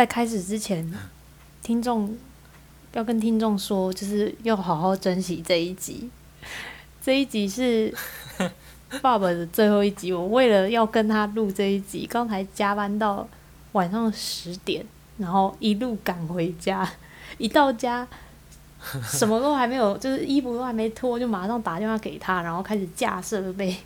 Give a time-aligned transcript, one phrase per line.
[0.00, 0.90] 在开始之前，
[1.62, 2.16] 听众
[2.94, 6.08] 要跟听众说，就是要好好珍惜这一集。
[7.04, 7.94] 这一集是
[9.02, 13.28] 爸爸的最后一集，我为了要跟他录这一集，刚才加班到
[13.72, 14.82] 晚上十点，
[15.18, 16.90] 然后一路赶回家，
[17.36, 18.08] 一到家
[19.02, 23.76] 什么都还没有，就是衣服都还没脱，就马上打电话给他，然后开始架设备。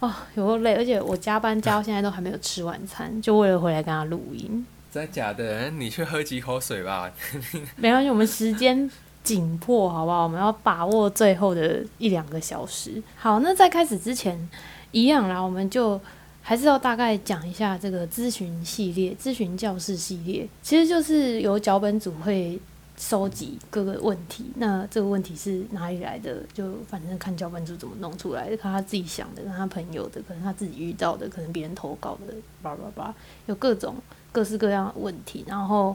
[0.00, 4.66] 哦，有够累，而且我加班加到现在都还没有吃晚餐，就为了回来跟他录音。
[4.92, 5.70] 真的假的？
[5.70, 7.10] 你去喝几口水吧。
[7.76, 8.90] 没关系，我们时间
[9.24, 10.24] 紧迫，好不好？
[10.24, 13.02] 我们要把握最后的一两个小时。
[13.16, 14.48] 好，那在开始之前，
[14.90, 15.98] 一样啦，我们就
[16.42, 22.60] 还是要大概讲一下这个咨询系列、咨询教室系列，其实就是由脚本组会。
[22.98, 26.36] 收集各个问题，那这个问题是哪里来的？
[26.52, 33.12] 就反正看教本组怎么弄出来的，看他自己想的，看他朋友的，可能他自己遇到的，可能别人投稿的，叭叭叭，
[33.46, 33.96] 有各种
[34.32, 35.94] 各式各样的问题，然后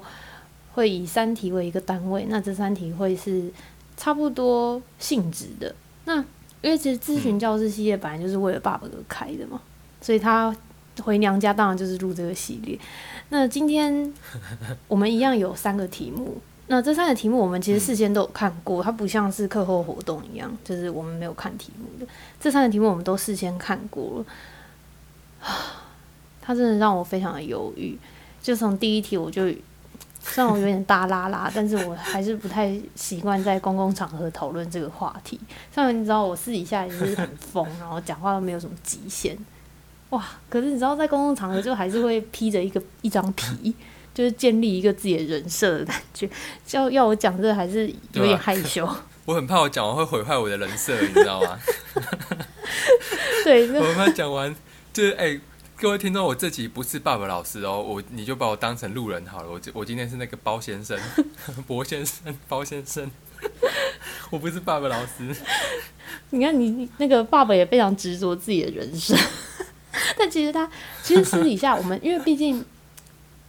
[0.73, 3.52] 会以三题为一个单位，那这三题会是
[3.97, 5.75] 差不多性质的。
[6.05, 6.17] 那
[6.61, 9.59] 因为其实咨询教师系列本来就是为了爸爸而开的嘛，
[9.99, 10.55] 所以他
[11.03, 12.79] 回娘家当然就是录这个系列。
[13.29, 14.13] 那今天
[14.88, 16.38] 我们一样有三个题目。
[16.69, 22.05] 那这三个题目我们其实事先都有看过，它不像是课后活动一样，就是我们没有看题目的。
[22.41, 24.25] 这三个题目我们都事先看过了，
[25.47, 25.47] 啊，
[26.41, 27.97] 它真的让我非常的犹豫。
[28.41, 29.45] 就从第一题我就，
[30.21, 35.39] 虽然我有点大拉拉， 但是我还是不太习惯在公共场合讨论这个话题。
[35.73, 39.38] 像你知道，我私底下也是很疯， 然后讲话都没有什么极限，
[40.09, 40.23] 哇！
[40.49, 43.75] 可是你知道，在公共场合就还是会披着一个一张皮。
[44.17, 46.27] 就是建立一个自己的人设的感觉，
[46.72, 48.83] 要要我讲这还是有点害羞。
[49.25, 51.55] 我很怕我讲完会毁坏我的人设，你知道吗？
[53.44, 54.55] 对，我怕讲完
[54.91, 55.39] 就是哎，
[55.79, 59.49] 各位听众，我这集不是爸爸老师哦，我你就把我当成路人好了。
[59.49, 60.97] 我我今天是那个包先生，
[61.67, 63.11] 博先生，包先生，
[64.31, 65.35] 我不是爸爸老师。
[66.31, 69.15] 你看，你那个爸爸也非常执着自己的人生，
[70.17, 70.67] 但其实他
[71.03, 72.65] 其实私底下我们，因为毕竟。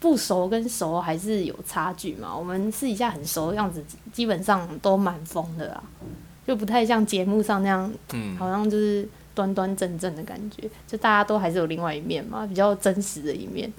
[0.00, 2.32] 不熟跟熟还是有差距嘛？
[2.32, 5.82] 我们私底下很熟的样子，基本上都蛮疯的啊，
[6.46, 9.08] 就不太像节目上那样，嗯，好像就是
[9.38, 10.68] 端端正正的感觉。
[10.88, 13.72] 就大家都还是有另外一面嘛，比较真实的一面。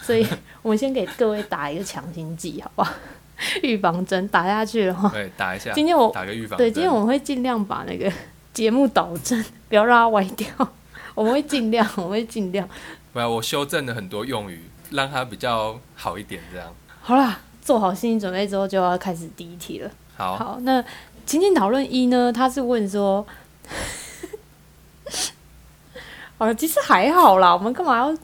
[0.00, 0.24] 所以
[0.62, 2.92] 我们先给各位打一个强心剂，好不好？
[3.62, 5.08] 预防针打下去的话。
[5.08, 5.72] 对，打一下。
[5.72, 6.56] 今天我打个预防。
[6.56, 8.12] 对，今天我们会尽量把那个
[8.52, 10.46] 节目导正， 不要让它歪掉。
[11.16, 12.68] 我们会尽量，我们会尽量。
[13.12, 14.60] 不要，我修正了很多用语。
[14.92, 16.66] 让它比较好一点，这样。
[17.00, 19.88] 好啦，做好心理准备之后，就要开始第一题了。
[20.16, 20.84] 好，好，那
[21.24, 22.32] 情景讨论一呢？
[22.32, 23.24] 他是问说，
[26.40, 28.16] 哦，其实还好啦，我们干嘛要？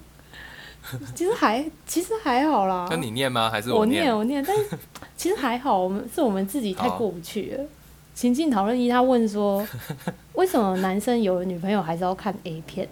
[1.15, 2.87] 其实还，其实还好啦。
[2.89, 3.51] 那你念吗？
[3.51, 4.17] 还是我念？
[4.17, 4.65] 我念，但是
[5.17, 7.65] 其实还好，我们是我们自己太过不去了。
[8.15, 9.67] 情境讨论一，他问说，
[10.33, 12.89] 为什么男生有了女朋友还是要看 A 片？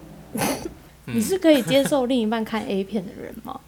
[1.07, 3.59] 你是可以接受另一半看 A 片的人吗？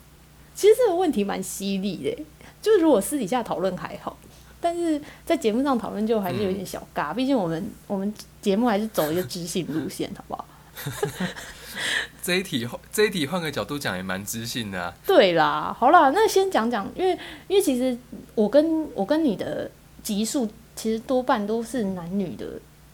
[0.55, 2.25] 其实这个问题蛮犀利的，
[2.61, 4.17] 就是如果私底下讨论还好，
[4.61, 7.15] 但是在节目上讨论就还是有点小尬。
[7.15, 8.13] 毕竟我们我们
[8.43, 10.45] 节目还是走一个知性路线，好不好？
[12.23, 14.95] 这一题这一题换个角度讲也蛮知性的啊。
[15.07, 17.97] 对啦，好啦，那先讲讲，因为因为其实
[18.35, 19.71] 我跟我跟你的
[20.03, 22.47] 级数其实多半都是男女的，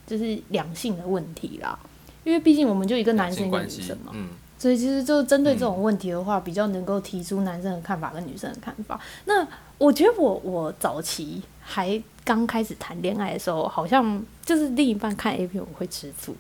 [0.06, 1.78] 就是两性的问题啦。
[2.24, 4.12] 因为毕竟我们就一个男生一个女生嘛，
[4.56, 9.00] 所以其实就针对这种问题的话，比较能够提出男生的看法跟女生的看法。
[9.24, 9.44] 那
[9.78, 16.36] 我觉得我我早期还刚开始谈恋爱的时候，好像就是另一半看 A 片我会吃醋，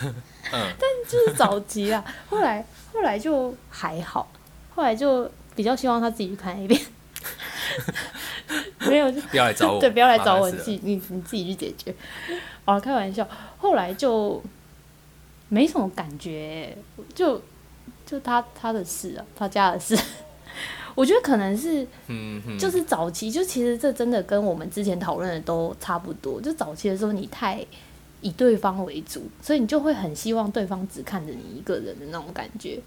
[0.50, 4.30] 但就是早期啊，后来后来就还好，
[4.74, 6.80] 后来就比较希望他自己去看 A 片，
[8.88, 11.94] 没有就不要来找我，对，不要来找我，自你你自己去解决。
[12.64, 13.26] 啊，开玩笑。
[13.58, 14.42] 后来就
[15.48, 16.76] 没什么感觉，
[17.14, 17.40] 就
[18.06, 19.98] 就他他的事啊，他家的事。
[20.94, 26.40] 我觉得可能是，嗯，就是早期，就其实这真的跟我们之前讨论的都差不多。
[26.40, 27.64] 就早期的时候，你太
[28.20, 32.80] 以对方为主，所以你就会很希望对方只看着你一个人的那种感觉。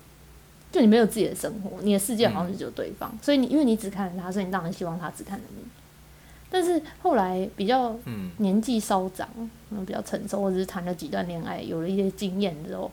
[0.72, 5.64] 就你没有自己的生活，你的世界好像是只有对方，所以你因为你只看着他，所以你当然希望他只看着你。
[6.50, 7.96] 但是后来比较
[8.38, 9.30] 年纪稍长，
[9.70, 12.92] 嗯，比较成熟，或者是谈了几段恋爱，有了一些经验之后，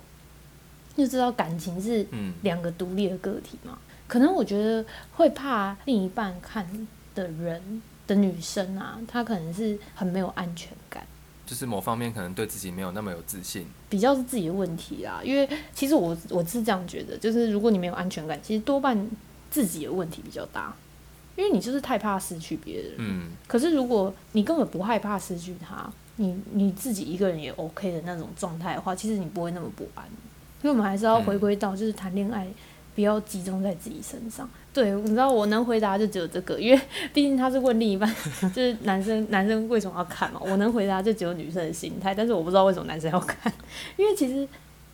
[0.96, 2.06] 就知道感情是
[2.42, 3.78] 两个独立的个体嘛。
[4.06, 4.84] 可能我觉得
[5.14, 6.66] 会怕另一半看
[7.14, 11.06] 的人的女生啊，她可能是很没有安全感，
[11.50, 13.66] 就是某方面可能对自己没有那么有自信。
[13.88, 18.96] 比较是自己的问题啦，因为其实我我是这样觉得，就是如果你没有安全感，其实多半
[19.50, 20.72] 自己的问题比较大，
[21.34, 22.92] 因为你就是太怕失去别人。
[22.98, 30.04] 嗯，可是如果你根本不害怕失去他，你你自己一个人也 OK 的那种状态的话，其实你不会那么不安。
[30.62, 32.46] 因为我们还是要回归到，就是谈恋爱
[32.94, 34.48] 不要集中在自己身上。
[34.72, 36.80] 对，你知道我能回答就只有这个，因为
[37.12, 38.08] 毕竟他是问另一半，
[38.54, 40.40] 就是男生男生为什么要看嘛？
[40.44, 43.52] 我能回答就只有女生的心态，但是我不知道为什么男生要看，
[43.96, 44.46] 因为其实，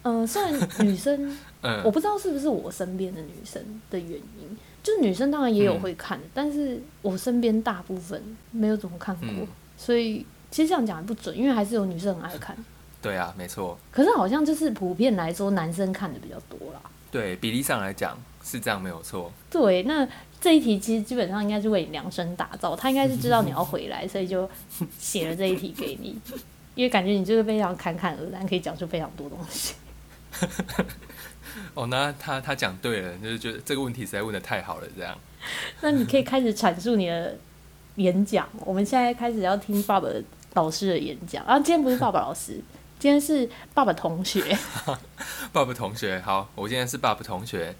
[0.02, 1.82] 嗯、虽然女生嗯。
[1.84, 9.46] 我不知道是不是我身边的女生的原因，就是女生当然也有会看，但是我身边大部分没有怎么看过，嗯。
[9.76, 12.56] 所以其实这样讲也不准，因为还是有女生很爱看，
[13.02, 16.80] 对啊，没错，可是好像就是普遍来说，男生看的比较多啦。
[17.10, 19.32] 对比例上来讲是这样没有错。
[19.50, 20.06] 对，那
[20.40, 24.48] 这一题其实基本上应该是为你量身打造，他应该是知道你要回来，所以就
[24.98, 26.16] 写了这一题给你，
[26.76, 29.74] 因为感觉你就是非常侃侃而谈，可以讲出非常多东西。
[31.74, 35.18] 哦，那他他讲对了，就是觉得这个问题实在问的太好了，这样。
[35.80, 37.36] 那你可以开始阐述你的
[37.96, 38.48] 演讲。
[38.60, 40.08] 我们现在开始要听爸爸
[40.54, 42.60] 老师的演讲，啊，今天不是爸爸老师，
[42.98, 44.56] 今天是爸爸同学。
[45.52, 47.74] 爸爸同学，好，我今天是爸爸同学。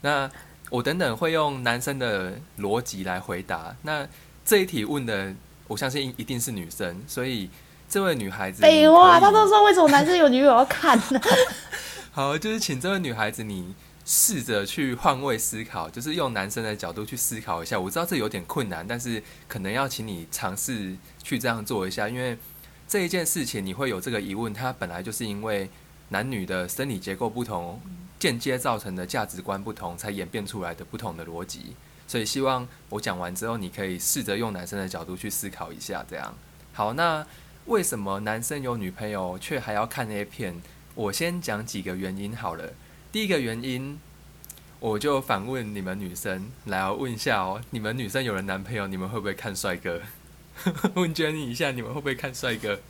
[0.00, 0.30] 那
[0.70, 3.74] 我等等会用男生的逻辑来回答。
[3.82, 4.06] 那
[4.44, 5.34] 这一题问的，
[5.66, 7.50] 我相信一定是女生，所以
[7.88, 11.20] 这位女孩子，废话，他都说为什么男生有女友要看呢？
[12.12, 13.74] 好，就是请这位女孩子，你
[14.04, 17.78] 试着去换位思考，就是用男生的角度去思考一下。
[17.78, 22.36] 我知道这有点困难，但是可能要请你尝试去这样做一下，因为
[22.88, 25.68] 这一件事情你会有这个疑问，它本来就是因为
[26.08, 27.80] 男女的生理结构不同，
[28.18, 31.74] 间接造成的价值观不同，才演变出来的不同的逻辑。
[32.06, 36.34] 所以希望我讲完之后，你可以试着用男生的角度去思考一下，这样。
[36.72, 37.26] 好，那
[37.66, 40.60] 为什么男生有女朋友却还要看 A 片？
[40.94, 42.72] 我先讲几个原因好了。
[43.12, 44.00] 第一个原因，
[44.80, 50.00] 我就反问你们女生，来我问一下哦，你们女生有了男朋友，你们会不会看帅哥？
[50.94, 52.80] 问 Jenny 一下，你们会不会看帅哥？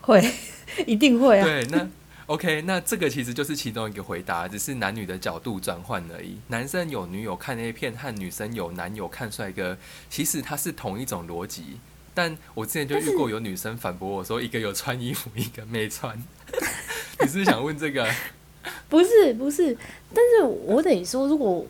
[0.00, 0.30] 会，
[0.86, 1.44] 一定会啊。
[1.44, 1.88] 对，那
[2.26, 6.36] OK，那这个其实就是其中一个回答，只是男女的角度转换而已。
[6.48, 9.78] 男生有女友看 A 片和女生有男友看帅哥，
[10.10, 11.78] 其实它是同一种逻辑。
[12.12, 16.18] 但我之前就遇过有女生反驳我说，一个有穿衣服，一个没穿。
[17.20, 18.04] 你是不是想问这个？
[18.90, 19.76] 不是不是，
[20.12, 21.64] 但是我得说，如果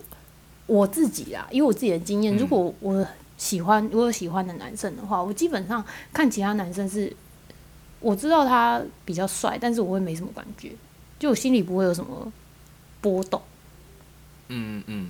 [0.65, 3.05] 我自己啦，以我自己的经验，嗯如果我
[3.37, 7.15] 喜欢我有喜欢的男生的话，我基本上看其他男生是，
[7.99, 10.71] 我知道他比较帅，但是我会没什么感觉，
[11.17, 12.31] 就我心里不会有什么
[13.01, 13.41] 波动。
[14.49, 15.09] 嗯嗯，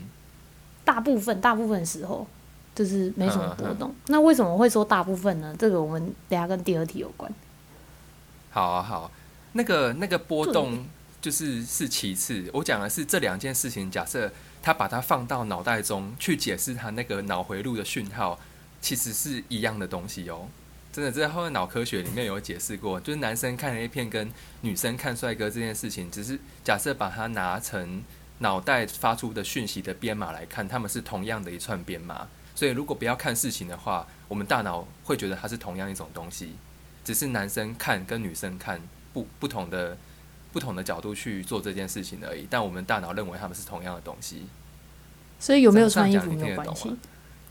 [0.83, 2.25] 大部分大部分时候
[2.73, 3.95] 就是没什么波嗯动。
[4.07, 5.55] 那为什么会说大部分呢？
[5.59, 7.31] 这个我们等下跟第二题有关。
[8.49, 9.11] 好啊好，
[9.53, 10.85] 那个那个波动
[11.21, 13.91] 就是是其次，我讲的是这两件事情。
[13.91, 14.31] 假设
[14.63, 18.39] 他把它放到脑袋中去解释他那个脑回路的讯号，
[18.81, 20.47] 其实是一样的东西哦。
[20.97, 28.03] 真的，这在后面脑科学里面有解释过，就是男生看 A 片跟女生看帅哥这件事情，只是假设把它拿成
[28.39, 32.27] 脑袋发出的讯息的编码来看，他们是同样的一串编码。
[32.55, 36.55] 所以如果不要看事情的话，我们大脑会觉得它是同样一种东西，
[37.05, 38.81] 只是男生看跟女生看
[39.13, 39.95] 不不同的
[40.51, 42.47] 不同的角度去做这件事情而已。
[42.49, 44.47] 但我们大脑认为他们是同样的东西。
[45.39, 46.97] 所以有没有穿衣服没有关系听得懂吗。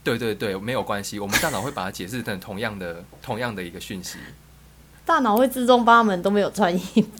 [0.06, 4.20] 对对对，没有关系，我们大脑会把它解释成同样的同样的一个讯息。
[5.04, 7.10] 大脑会自动帮他们都没有穿衣服。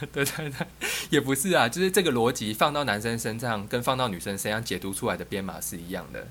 [0.10, 0.66] 对对对，
[1.10, 6.26] 也不是啊，就是这个逻辑放到男生身上跟放到女生身上解读出来的编码是一样的，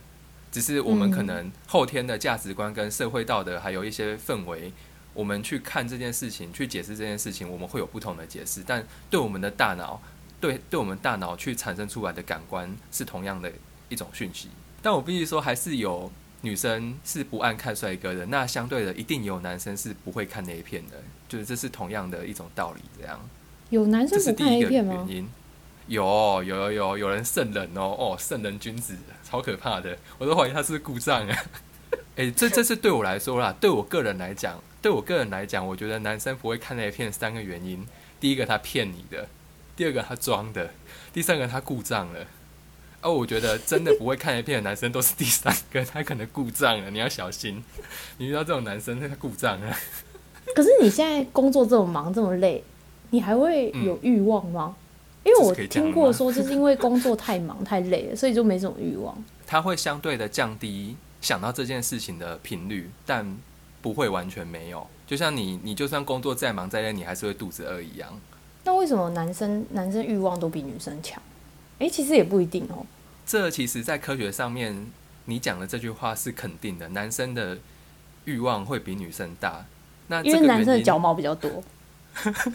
[0.51, 4.73] 只是我们可能后天的价值观跟社会道德还有一些氛围，
[5.13, 10.01] 我们去看这件事情，去解释这件事情，我们会有不同的解释，但对我们的大脑，
[10.41, 13.51] 对对我们大脑去产生出来的感官是同样的
[13.87, 14.49] 一种讯息。
[14.81, 20.95] 但我必须说，还是有女生是不爱看帅哥的，那相对的，一定有男生是不会看那一片的，
[21.27, 23.19] 就是这是同样的一种道理，这样。
[23.69, 25.17] 有男生不看是第一 A 个片吗原？
[25.17, 25.29] 因。
[25.87, 28.95] 有有有有有人圣人哦哦圣人君子，
[29.27, 31.35] 超可怕的，我都怀疑他是故障啊。
[32.17, 37.87] 诶，这这是对我来说啦，对我个人来讲，对我个人来讲，我觉得男生不会看那片三个原因：
[38.19, 39.27] 第一个他骗你的，
[39.75, 40.69] 第二个他装的，
[41.11, 42.27] 第三个他故障了。
[43.01, 47.63] 哦，我觉得真的不会看 A 片的男生都是第三个，他可能故障了，你要小心。
[48.17, 49.75] 你遇到这种男生，他故障了。
[50.53, 52.63] 可是你现在工作这么忙这么累，
[53.11, 54.75] 你还会有欲望吗？
[55.23, 59.15] 因为我听过 说，就是因为工作太忙太累了，所以就没什么欲望。
[59.47, 63.37] 他会相对的降低想到这件事情的频率，但
[63.81, 64.85] 不会完全没有。
[65.07, 68.09] 就像你，你就算工作再忙再累，你还是会肚子饿一样。
[68.63, 71.21] 那为什么男生男生欲望都比女生强？
[71.79, 72.85] 诶，其实也不一定哦。
[73.25, 74.91] 这其实，在科学上面，
[75.25, 77.57] 你讲的这句话是肯定的，男生的
[78.25, 79.65] 欲望会比女生大。
[80.07, 81.63] 那因为男生的脚毛比较多。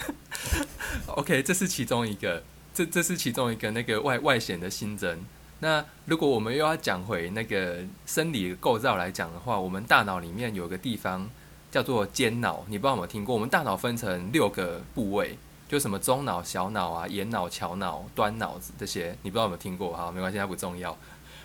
[1.07, 2.43] OK，这是其中一个，
[2.75, 5.19] 这这是其中一个那个外外显的新增。
[5.61, 11.31] 那如果我们又要讲回那个生理构造来讲的话，我们大脑里面有个地方
[11.71, 13.35] 叫做间脑，你不知道有没有听过？
[13.35, 15.39] 我们大脑分成六个部位，
[15.75, 19.93] 就什么中脑、小脑啊、眼脑、桥脑、端脑子这些，你不知道有没有听过？
[19.93, 20.97] 哈，没关系，它不重要。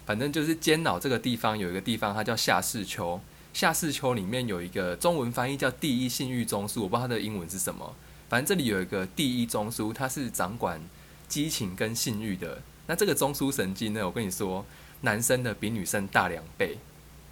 [0.05, 3.19] 反正就是间脑这个地方有一个地方，它叫下视丘。
[3.53, 7.95] 下视丘里面有一个中文翻译叫第一性欲中枢，我不知道它的英文是什么。
[8.29, 10.79] 反正这里有一个第一中枢，它是掌管
[11.27, 12.61] 激情跟性欲的。
[12.85, 14.63] 那这个中枢神经呢，我跟你说，
[15.01, 16.77] 男生的比女生大两倍，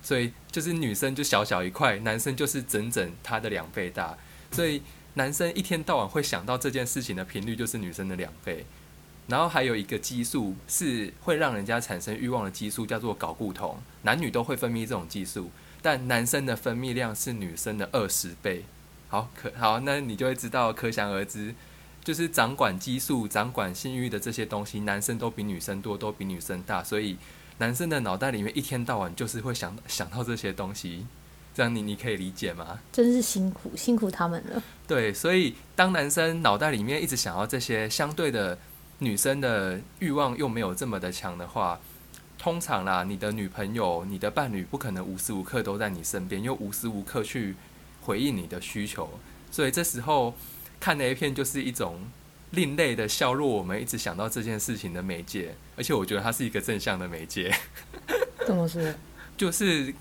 [0.02, 4.18] 所以就是女生就小小一块，男生就是整整他的两倍大。
[4.52, 4.82] 所以
[5.18, 8.66] 男生一天到晚会想到这件事情的频率就是女生的两倍。
[9.28, 18.64] 然后还有一个激素是会让人家产生欲望的激素，叫做睾固酮，男女都会分泌这种激素，但男生的分泌量是女生的二十倍。
[19.10, 21.54] 好，可好，那你就会知道，可想而知，
[22.04, 27.18] 就是掌管激素、掌管性欲的这些东西，男生都比女生多，都比女生大，所以
[27.58, 31.06] 男生的脑袋里面一天到晚就是会想想到这些东西，
[31.58, 32.80] 这样你你可以理解吗？
[32.92, 34.62] 真是辛苦，辛苦他们了。
[34.88, 38.60] 对，所以当男生脑袋里面一直想要这些，相对的
[39.00, 41.80] 女生的欲望又没有这么的强的话，
[42.38, 47.56] 通常啦，你的女朋友、你的伴侣不可能无时无刻都在你身边，又无时无刻去。
[48.04, 49.20] 回应你的需求，
[49.52, 50.34] 所以这时候
[50.80, 52.08] 看 A 片就是一种
[52.52, 57.54] 另类的削弱我们一直想到这件事情的媒介，而且我觉得它是一个正向的媒介。
[58.46, 58.82] 怎么说？
[59.36, 59.94] 就是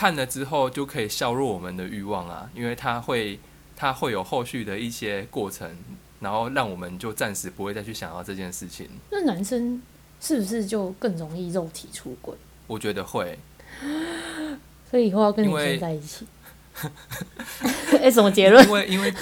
[0.00, 3.38] 看了之后就可以削弱我们的欲望啊，因为它会
[3.76, 5.76] 它会有后续的一些过程，
[6.20, 8.88] 然后让我们就暂时不会再去想到这件事情。
[9.10, 9.82] 那男生
[10.18, 12.34] 是不是就更容易肉体出轨？
[12.66, 13.38] 我觉得会，
[14.90, 16.26] 所以以后要跟女生在一起。
[18.00, 18.64] 哎，什么结论？
[18.66, 19.14] 因为因为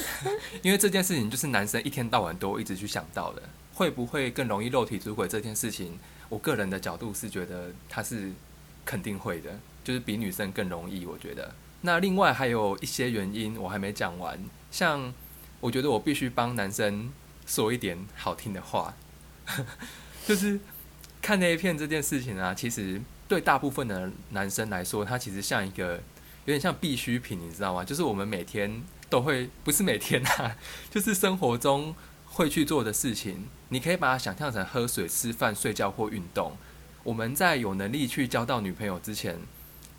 [0.62, 3.42] 因为这件事情就是男生一天到晚都一直去想到的，
[3.74, 5.98] 会不会更容易肉体出轨这件事情？
[6.28, 8.30] 我个人的角度是觉得他是
[8.84, 9.58] 肯定会的，
[9.88, 11.06] 就是比女生更容易。
[11.06, 14.38] 我觉得那另外还有一些原因我还没讲完，
[14.70, 15.14] 像
[15.60, 17.10] 我觉得我必须帮男生
[17.46, 18.94] 说一点好听的话，
[20.26, 20.60] 就是
[21.22, 26.02] 看那片这件事情啊，其实对大部分的男生来说，它其实像一个。
[26.44, 27.84] 有点像必需品，你知道吗？
[27.84, 30.56] 就是我们每天都会，不是每天啊，
[30.90, 33.46] 就是生活中会去做的事情。
[33.68, 36.56] 你可以把它想象成喝水、吃饭、睡觉或运动。
[37.04, 39.36] 我们在有能力去交到女朋友之前，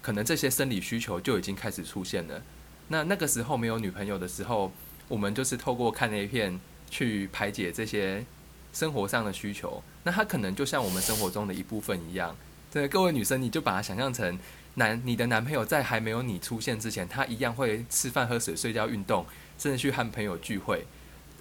[0.01, 2.41] 可能这些生理需求就已经开始出现了。
[2.87, 4.71] 那那个时候没有女朋友的时候，
[5.07, 8.25] 我们就是透过看 A 片去排解这些
[8.73, 9.83] 生活上的需求。
[10.03, 12.35] 那它可能就像我们生活中的一部分一样。
[12.71, 14.37] 对各位女生，你就把它想象成。
[14.75, 19.25] 男，你的男朋友在还没有你出现之前，他一样会吃饭、喝水、睡觉、运动，
[19.57, 20.85] 甚至去和朋友聚会。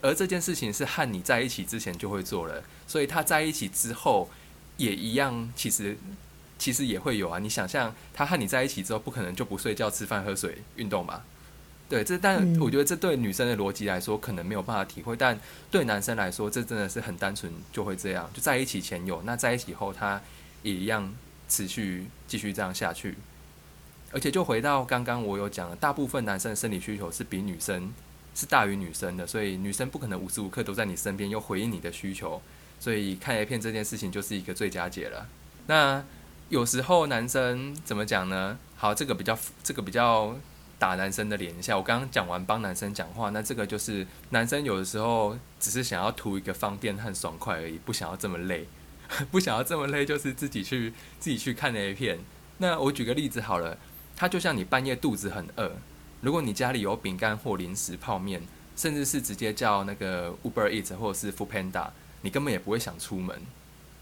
[0.00, 4.28] 而这件事情是和你在一起之前就会做了，所以他在一起之后
[4.76, 5.96] 也一样，其实
[6.58, 7.38] 其实也会有啊。
[7.38, 11.24] 你想象他和你在一起之后，不可能就不睡觉、吃饭、喝水、运动吧？
[11.88, 18.28] 对，这但我觉得这对女生的逻辑来说可能没有办法体会，但对男生来说，这真的是很单纯就会这样。
[18.34, 20.20] 就在一起前有，那在一起后他
[20.62, 21.10] 也一样
[21.48, 23.14] 持续继续这样下去。
[24.12, 27.90] 而且就回到刚刚我有讲了，大部分男生的生理需求是比女生
[28.34, 32.42] 是大于女生的，所以女生不可能无时无刻都在你身边又回应你的需求，
[32.78, 35.26] 所以看 A 片这件事情就是一个最佳解了。
[35.66, 36.04] 那
[36.48, 38.58] 有时候男生怎么讲呢？
[38.76, 40.34] 好，这个比较这个比较
[40.78, 41.76] 打男生的脸一下。
[41.76, 48.66] 我刚刚讲完帮男生讲话，那这个就是男生有的时候只是想要图一个方便和爽快而已，不想要这么累，
[49.30, 52.18] 不想要这么累，就是自己去自己去看 A 片。
[52.58, 53.76] 那我举个例子好了。
[54.20, 55.70] 它就像你半夜肚子很饿，
[56.22, 58.42] 如果你家里有饼干或零食、泡面，
[58.74, 61.90] 甚至是直接叫那个 Uber Eat 或者是 Food Panda，
[62.22, 63.40] 你根本也不会想出门，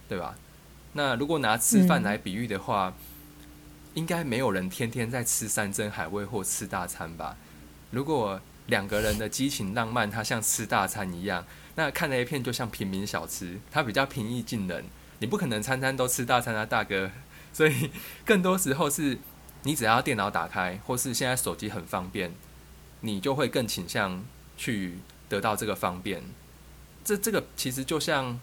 [0.08, 0.34] 对吧？
[0.96, 2.94] 那如果拿吃饭来比喻的话，
[3.94, 7.36] 应该没有人天天在吃山珍海味或吃大餐吧？
[7.90, 11.44] 如果两个人的激情浪漫，它像吃大餐一样，
[11.76, 14.86] 那看那一片就像平民小吃，它比较平易近人。
[15.20, 17.12] 你不可能餐餐都吃大餐啊，大哥。
[17.52, 17.90] 所以
[18.24, 19.18] 更多时候是。
[19.62, 22.32] 你只要电脑打开，或是现在手机很方便，
[23.00, 24.24] 你就会更倾向
[24.56, 24.98] 去
[25.28, 26.22] 得到这个方便。
[27.02, 28.38] 这这个其实就像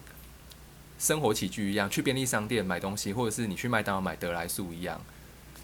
[1.04, 4.98] 生活起居一样，去便利商店买东西，或者是你去麦当劳买得来速一样。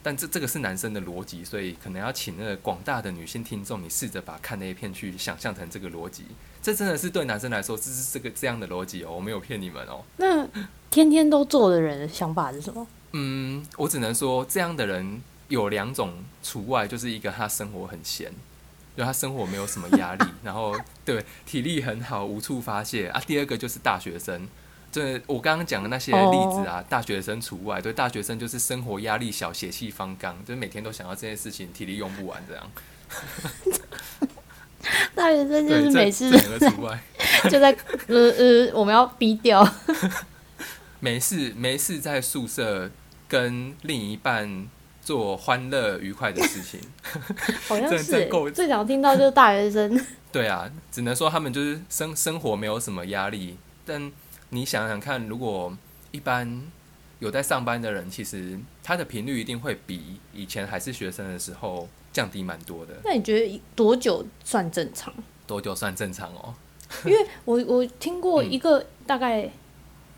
[0.03, 6.25] 但这这个是男生的逻辑，所以可能要请那个广大的女性听众，你试着把看那一片去想象成这个逻辑。
[6.61, 10.05] 这真的是对男生来说，这是这个这样的逻辑哦，我没有骗你们哦。
[10.19, 10.47] 那
[10.91, 12.87] 天天都做的人想法是什么？
[13.13, 18.31] 嗯，我只能说这样的人有两种除外，就是一个他生活很闲，
[18.95, 23.23] 就他生活没有什么压力， 然后对体力很好，无处发泄啊。
[23.27, 24.47] 第二个就是大学生。
[24.93, 27.81] 这我刚刚讲的那些例子啊，大学生除外。
[27.81, 32.71] 对，大学生就是生活压力小，血气方刚，就是每天都想要这件事情，体力用不完这样。
[35.15, 36.29] 大学生就是每次
[36.59, 37.01] 除外，
[37.49, 37.71] 就在
[38.09, 39.65] 呃呃，我们要逼掉。
[40.99, 42.91] 没 事没事，在宿舍
[43.29, 44.69] 跟另一半
[45.03, 46.81] 做欢乐愉快的事情。
[47.69, 50.05] 好像是最想听到就是大学生。
[50.33, 53.57] 对啊，只能说他们就是生生活没有什么压力，
[53.87, 54.11] 但。
[54.51, 55.77] 你想想看，如果
[56.11, 56.63] 一般
[57.21, 62.95] 有在上班的人，其实他的频率一定会比以前还是学生的时候降低蛮多的。
[63.05, 65.15] 那你觉得多久算正常？
[65.47, 66.55] 多久算正常哦？
[67.05, 69.49] 因为我我听过一个大概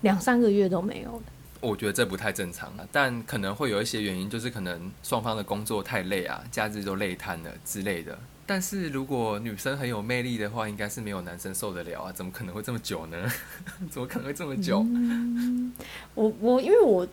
[0.00, 1.24] 两三个月都没有的。
[1.60, 8.18] 我觉得这不太正常啊，但可能会有一些原因，就是可能双方的工作太累啊，假日都累瘫了之类的。
[8.44, 12.12] 但是如果女生很有魅力的话，应该是没有男生受得了啊！
[12.12, 13.32] 怎么可能会这么久呢？
[13.88, 14.84] 怎么可能会这么久？
[16.14, 17.06] 我我因为我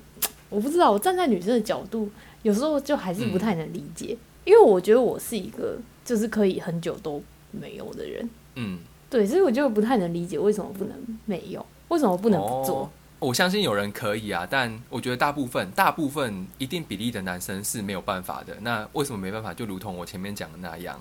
[0.50, 8.30] 我不知道，我站在女生的角度，有时候就还是不太能理解，因为我觉得我是一个就是可以很久都没有的人。
[8.56, 10.96] 嗯，对，所以我就不太能理解为什么不能
[11.26, 12.92] 没有，为什么不能不做？
[13.20, 18.58] 我相信有人可以啊，但我觉得大部分大部分一定比例的男生是没有办法的。
[18.62, 19.54] 那为什么没办法？
[19.54, 21.00] 就如同我前面讲的那样。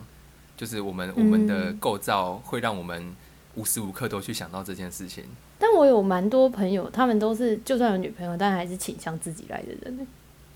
[0.58, 3.14] 就是我们我们的构造会让我们
[3.54, 5.24] 无时无刻都去想到这件事情。
[5.56, 10.06] 但我有蛮多朋友，他们都是就算有女朋友，但还是倾向自己来的人。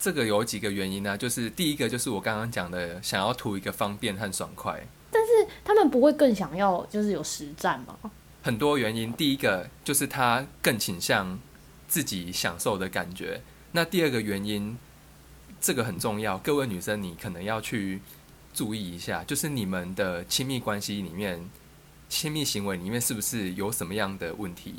[0.01, 1.17] 这个有几个原因呢？
[1.17, 4.85] 就是第一个就是我刚刚讲的，想要图一个方便和爽快。
[5.13, 5.31] 但是
[5.65, 8.11] 他们不会更想要就是有实战吗？
[8.43, 11.39] 很多原因，第一个就是他更倾向
[11.87, 13.41] 自己享受的感觉。
[13.71, 14.77] 那第二个原因，
[15.61, 18.01] 这个很重要，各位女生，你可能要去。
[18.53, 21.49] 注意一下，就是你们的亲密关系里面，
[22.09, 24.77] 亲密行为里面是不是有什么样的问题？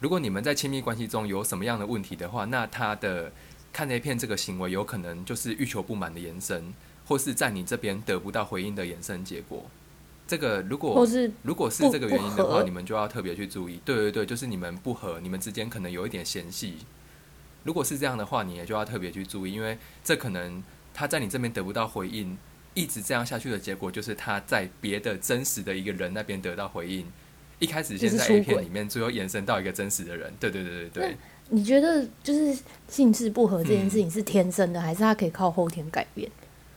[0.00, 3.30] 如果你们在亲密关系中有什么样的问题的话，那他的
[3.72, 6.72] 看那片这个行为有可能就是欲求不满的延伸，
[7.06, 9.64] 或是在你这边得不到回应的延伸结果。
[10.26, 11.06] 这个如果
[11.42, 13.78] 如果是这个原因的话，你们就要特别去注意。
[13.84, 16.78] 对对对，就是你们不和，你们之间可能有一点嫌隙。
[17.64, 22.38] 如果是这样的话，你也就要特别去注意，因为这可能他在你这边得不到回应。
[22.74, 27.06] 一直这样下去的结果，就是他在别的真实的一个人那边得到回应。
[27.58, 30.32] 一开始先在 A 片里面，最后延伸到一个真实的人。
[30.40, 31.16] 对对对对对。
[31.50, 32.56] 你觉得就是
[32.88, 36.30] 性质不合这件事情是天生的，还是他可以靠后天改变？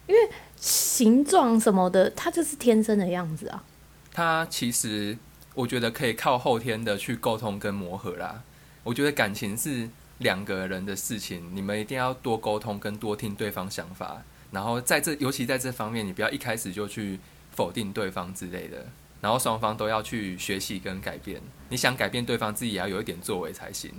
[0.08, 0.19] 因为
[0.58, 3.63] 形状什么的，它就是天生的样子啊。
[4.12, 5.17] 他其实
[5.53, 8.43] 我觉得可以靠后天的去沟通跟磨合啦。
[8.84, 14.23] 我觉得感情是两个人的事情，你们一定要多沟通跟多听对方想法。
[14.53, 17.19] 然后在这，尤其在这方面，你不要一开始就去
[17.51, 18.85] 否定对方之类的。
[19.19, 21.41] 然后双方都要去学习跟改变。
[21.69, 23.89] 你想改变对方，自己也要有一点作为才行。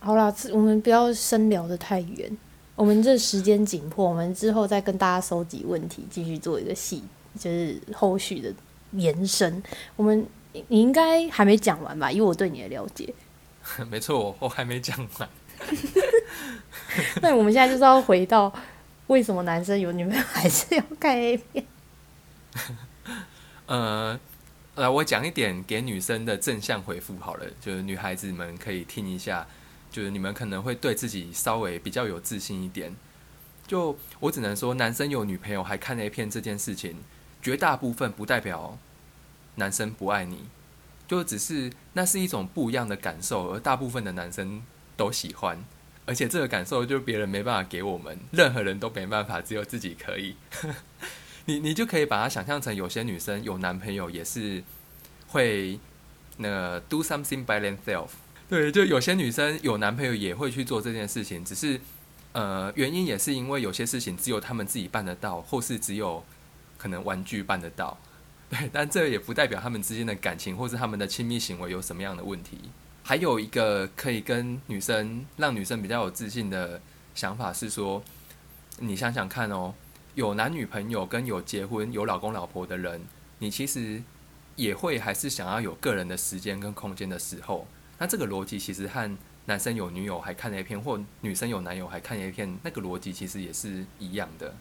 [0.00, 2.36] 好啦，我们不要深聊的太远。
[2.74, 7.04] 我们这时间紧迫，我们之后再跟大家收集问题，继续做一个细，
[7.38, 8.52] 就是后续的
[8.90, 9.62] 延伸。
[9.94, 10.26] 我们
[10.66, 12.10] 你应该还没讲完吧？
[12.10, 13.14] 以我对你的了解。
[13.88, 15.28] 没错，我还没讲完。
[17.22, 18.52] 那我们现在就是要回到。
[19.08, 21.64] 为什么男生有女朋友还是要看 A 片？
[23.66, 24.18] 呃，
[24.76, 29.46] 来我讲一点给女生的正向回复好了，就是女孩子们可以听一下，
[29.90, 32.94] 就是你们可能会对自己稍微比较有自信一点。
[33.66, 36.96] 就我只能说，男生有女朋友还看 A 片这件事情，
[37.40, 38.78] 绝大部分不代表
[39.54, 40.48] 男生不爱你，
[41.06, 44.62] 就只是那是一种不一样的感受，而大部分的男生
[44.96, 45.64] 都喜欢。
[46.04, 50.34] 而且这个感受就别人没办法给我们，任何人都没办法，只有自己可以。
[51.46, 54.62] 你你就可以把它想象成，有些女生有男朋友也是
[55.28, 55.78] 会
[56.36, 58.10] 那 do something by themselves。
[58.48, 61.80] 对，就有些女生有男朋友也会去做这件事情，只是
[62.32, 66.24] 呃原因也是因为有些事情只有他们自己办得到，或是只有
[66.78, 67.98] 可能玩具办得到。
[68.50, 72.58] 对，但这也不代表他们之间的感情或是他们的亲密行为有什么样的问题。
[73.02, 76.80] 还有一个可以跟女生让女生比较有自信的
[77.14, 78.02] 想法是说，
[78.78, 79.74] 你想想看哦，
[80.14, 83.00] 有男女朋友跟有结婚有老公老婆的人，
[83.38, 84.02] 你其实
[84.56, 87.66] 也会还是想要有个人的时间跟空间的时候，
[87.98, 94.54] 那这个逻辑其实和男生有女友还看 A 片，或女生有男友还看 A 片，那个逻辑其实也是一样的。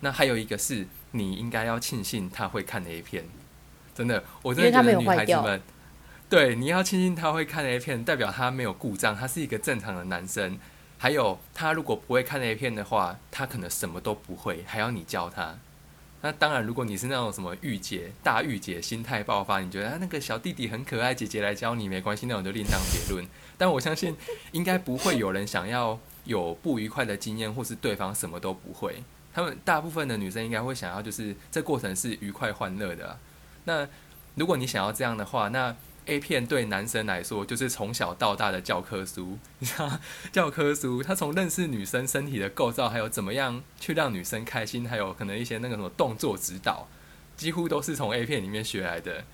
[0.00, 3.24] 那还有一个是，你应该要庆幸他会看 A 片，
[3.94, 5.62] 真的，我真的觉得女孩子们，
[6.28, 10.58] 对，你要庆幸他会看 A 片，代表他没有故障，他是一个正常的男生。
[10.98, 15.58] 还有，他如果不会看 A 片的话，他可能什么都不会，还要你教他。
[16.22, 23.26] 那当然，如果你是那种什么御姐、大御姐心态爆发，你觉得啊那个小弟弟很可爱，姐姐来教你没关系，那种就另当别论。
[23.58, 24.16] 但我相信，
[24.52, 29.02] 应该不会有人想要有不愉快的经验，或是对方什么都不会。
[29.34, 33.18] 他们大部分的女生应该会想要，就是这过程是愉快欢乐的。
[33.64, 33.86] 那
[34.36, 39.98] 如果你想要这样的话，那 A 片对男生来说就是从小到大的教科书，你知道
[40.30, 46.88] 教科书，他从认识女生身体的构造，还有怎么样去让女生开心，还有可能一些那个什么动作指导，
[47.36, 49.24] 几乎都是从 A 片里面学来的。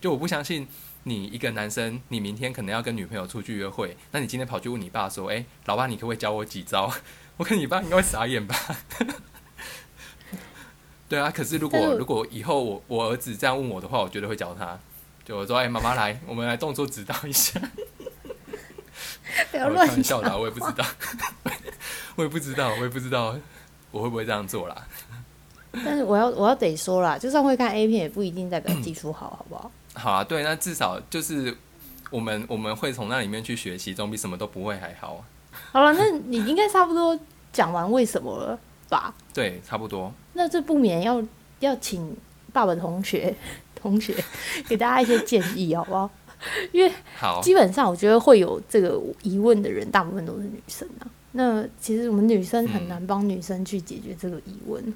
[0.00, 0.68] 就我不相信。
[1.04, 6.92] 你一个男生，你明天可能要跟女朋友出去约会，那你今天跑去问你爸说：“哎，老爸，你可不可以教我几招？”
[7.38, 8.54] 我看你爸应该会傻眼吧？
[11.08, 14.78] 对啊，可是如果如果以后我我儿子这样问我的话，我绝对会教他，
[15.30, 17.60] 就我说：“哎，妈妈来，我们来动作指导一下。”
[19.52, 20.84] 不要乱笑的， 我也不知道，
[22.16, 23.36] 我也不知道，我也不知道
[23.92, 24.84] 我会不会这样做啦。
[25.72, 29.70] 但是我要我要得说啦，就算会看 A 片，也不一定代表技术好，好不好？
[29.94, 31.56] 好啊，对，那至少就是
[32.10, 35.22] 我们我们会从那里面去学习，总比什么都不会还好啊。
[35.70, 37.16] 好了，那你应该差不多
[37.52, 39.14] 讲完为什么了吧？
[39.32, 40.12] 对，差不多。
[40.32, 41.22] 那这不免要
[41.60, 42.16] 要请
[42.52, 43.34] 爸爸同学
[43.74, 44.14] 同学
[44.68, 46.10] 给大家一些建议，好不好？
[46.72, 51.06] 因为好，基本上我觉得会有这个疑问的人，大部分都是女生啊。
[51.32, 54.94] 那其实我们女生很难帮女生去解决这个疑问。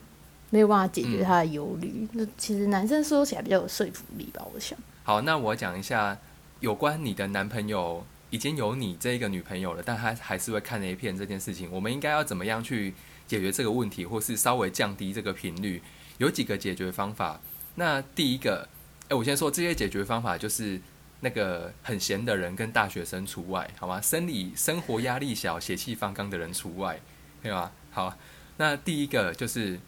[0.51, 4.41] 没有办法解决她的忧虑，那其实男生说起来比较有说服力吧？
[4.55, 4.79] 我想。
[5.03, 6.17] 好，那我讲一下
[6.61, 12.95] 有关你的男朋友已经有你这一个女朋友了，但他还是会看 A 片这件事情，我们应该要怎么样去
[13.27, 15.83] 解决这个问题，或是稍微降低这个频率？
[16.19, 17.41] 有几个解决方法。
[17.77, 18.69] 那第一个，
[19.09, 20.81] 哎，我先说这些解决方法，就是
[21.21, 24.01] 那个很闲的人跟大学生除外，好吗？
[24.01, 27.01] 生理生活压力小、血气方刚的人除外，
[27.43, 27.73] 对吧？
[27.91, 28.19] 好，
[28.57, 29.81] 那第一个就是。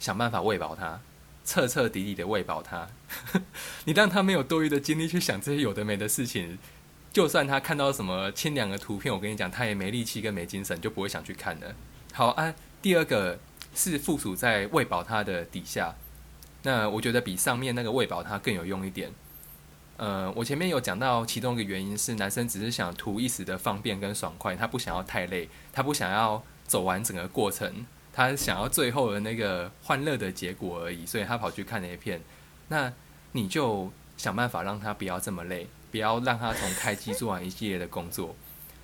[0.00, 0.98] 想办法喂饱他，
[1.44, 2.88] 彻彻底底的喂饱他。
[3.84, 6.56] 你让他没有多余的精力去想这些有的没的事情，
[7.12, 11.74] 就算他看到什么清凉的图片，我跟你讲，他也没力气跟没精神，就不会想去看了。
[12.14, 13.38] 好啊，第二个
[13.74, 15.94] 是附属在喂饱他的底下。
[16.62, 19.10] 那我觉得比上面那个喂饱他更有用一点。
[19.96, 27.86] 呃，我前面有讲到，其中一个原因是男生只是想图一时的方便跟爽快，他不想要太累，他不想要走完整个过程。
[28.12, 32.20] 他想要最后的那个欢乐的结果而已，所以他跑去看那一片。
[32.68, 32.92] 那
[33.32, 38.34] 你就想办法让他不要这么累，不要让他从开机做完一系列的工作。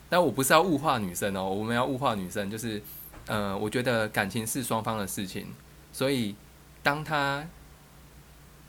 [0.08, 2.80] 但我不是要物化女生哦，我们要物化女生，就是
[3.26, 5.48] 呃，我觉得感情是双方的事情，
[5.92, 6.34] 所以
[6.82, 7.46] 当他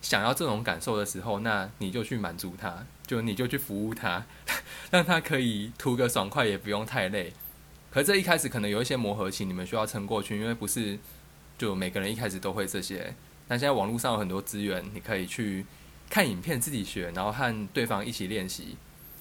[0.01, 4.25] 想要这种感受的时候，那你就去满足他，就你就去服务他，
[4.91, 7.33] 让他可以图个爽快，也不用太累。
[7.89, 10.99] 可这一开始可能有一些磨合期，你们需要撑过去，因为不是
[11.57, 13.13] 就每个人一开始都会这些。
[13.47, 15.65] 但现在网络上有很多资源，你可以去
[16.09, 18.75] 看影片自己学，然后和对方一起练习。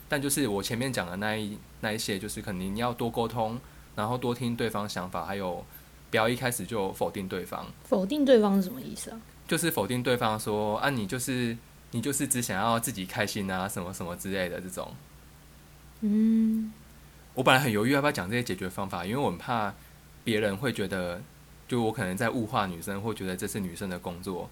[0.08, 3.58] 但就是我前面讲的那一那一些，就是肯定你要多沟通，
[3.96, 5.64] 然后多听对方想法，还有
[6.10, 7.66] 不要一开始就否定对方。
[7.82, 9.20] 否定对方是什么意思啊？
[9.48, 11.56] 就是否定对方说啊，你就是
[11.90, 14.94] 你就是只想要自己开心啊，什么什么之类的这种。
[16.02, 16.72] 嗯。
[17.34, 19.74] 我本来很犹豫要不要讲这些解决方法，因为我很怕
[20.24, 21.20] 别人会觉得，
[21.68, 24.48] 就我可能在物化女生，或觉得这是女生的工作。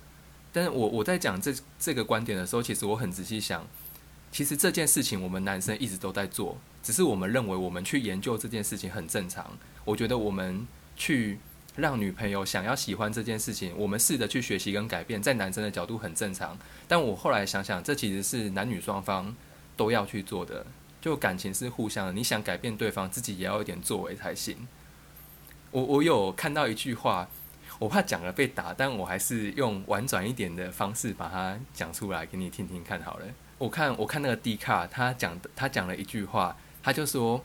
[0.53, 3.67] 但是我我在讲这这个观点的时候，其实我很仔细想，
[4.31, 9.51] 其实这件事情我们男生一直都在做，只是我们认为我们去研究这件事情很正常。
[9.85, 11.39] 我觉得我们去
[11.75, 16.57] 让女朋友想要喜欢这件事情，我们试着去学习跟改变，在男生的角度很正常。
[16.87, 19.35] 但我后来想想，这其实是男女双方
[19.77, 20.65] 都要去做的。
[21.01, 24.69] 就感情是互相的，你想改变对方，自己也要一点作为才行。
[25.71, 27.29] 我我有看到一句话，
[27.79, 33.27] 我怕讲了被打，但我还是用婉转一点的方式把它讲出来给你听听看好了。
[33.59, 37.43] 我看我看那个 D 卡，他讲他讲了一句话，他就说，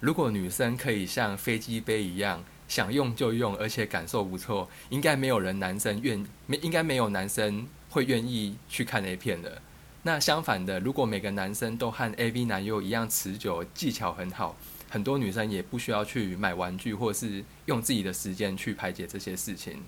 [0.00, 9.62] 如果女生可以像飞机杯一样想用就用，而且感受不错，应该没有人男生愿没应该没有男生会愿意去看那片的。
[10.02, 14.54] 那相反的，如果每个男生都和 AV 男优一样持久，技巧很好，
[14.90, 19.82] 很多女生也不需要去买玩具，或是用自己的时间去排解这些事情。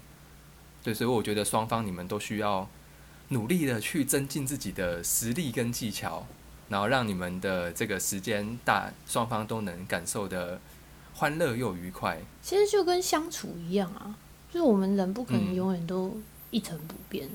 [0.83, 2.67] 对，所以我觉得双方你们都需要
[3.29, 6.27] 努力的去增进自己的实力跟技巧。
[6.69, 10.61] 然后让你们的这个时间大双方都能感受的
[11.15, 12.19] 欢乐又愉快。
[12.43, 14.15] 其实就跟相处一样啊，
[14.51, 16.17] 就是我们人不可能嗯永远都
[16.51, 17.29] 一成不变。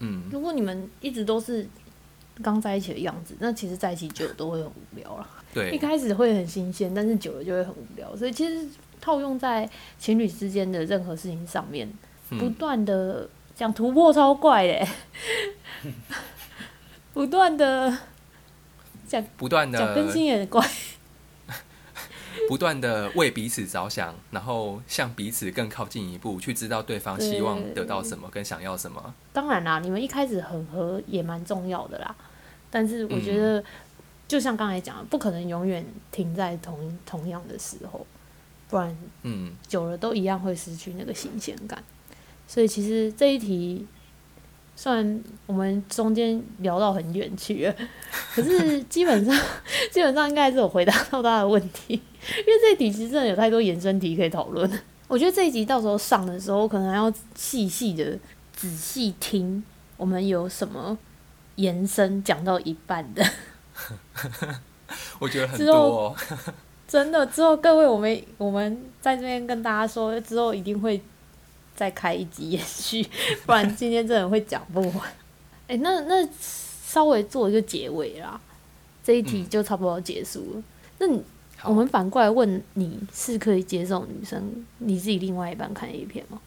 [0.00, 1.66] 嗯，如果你们一直都是
[2.42, 5.28] 刚在一起的样子，那其实在一起久了都会很无聊了。
[5.52, 8.14] 对一，开始会很新鲜，但是久了就会很无聊。
[8.14, 8.68] 所以其实
[9.00, 11.88] 套用在情侣之间的任何事情上面，
[12.28, 14.86] 不嗯，断的想突破超怪嘞，
[17.18, 17.98] 不断的
[19.08, 20.64] 讲不断讲更的新也很怪。
[22.48, 29.12] 不断的为彼此着想，然后向彼此更靠近一步，去知道对方希望得到什么跟想要什么。
[29.32, 32.14] 当然啦，你们一开始很合也蛮重要的啦，
[32.70, 33.64] 但是我觉嗯得，
[34.28, 38.06] 就像刚才讲的，不可能永远停在同同样的时候，
[38.68, 41.82] 不然嗯，久了都一样会失去那个新鲜感。
[42.46, 43.84] 所以其实这一题，
[44.80, 47.74] 虽然我们中间聊到很远去了，
[48.32, 49.36] 可是基本上
[49.90, 54.70] 基本上应该还是有回答到大家的问题，因为这一题其实真的有太多延伸题可以讨论。
[55.08, 58.16] 我觉得这一集到时候上的时候，可能还要细细的
[58.54, 59.60] 仔细听，
[59.96, 60.96] 我们有什么
[61.56, 63.28] 延伸讲到一半的。
[65.18, 66.14] 我觉得很之多。
[66.86, 71.02] 真的，之后各位，我们我们在这边跟大家说，之后一定会
[71.78, 73.06] 再开一集延续，
[73.46, 75.00] 不然今天真的会讲不完。
[75.68, 78.40] 哎、那那稍微做一个结尾啦，
[79.04, 80.62] 这一题嗯就差不多结束了。
[80.98, 81.22] 那你
[81.62, 86.40] 我们反过来问你，是可以接受女生你自己另外一半看 A 片吗？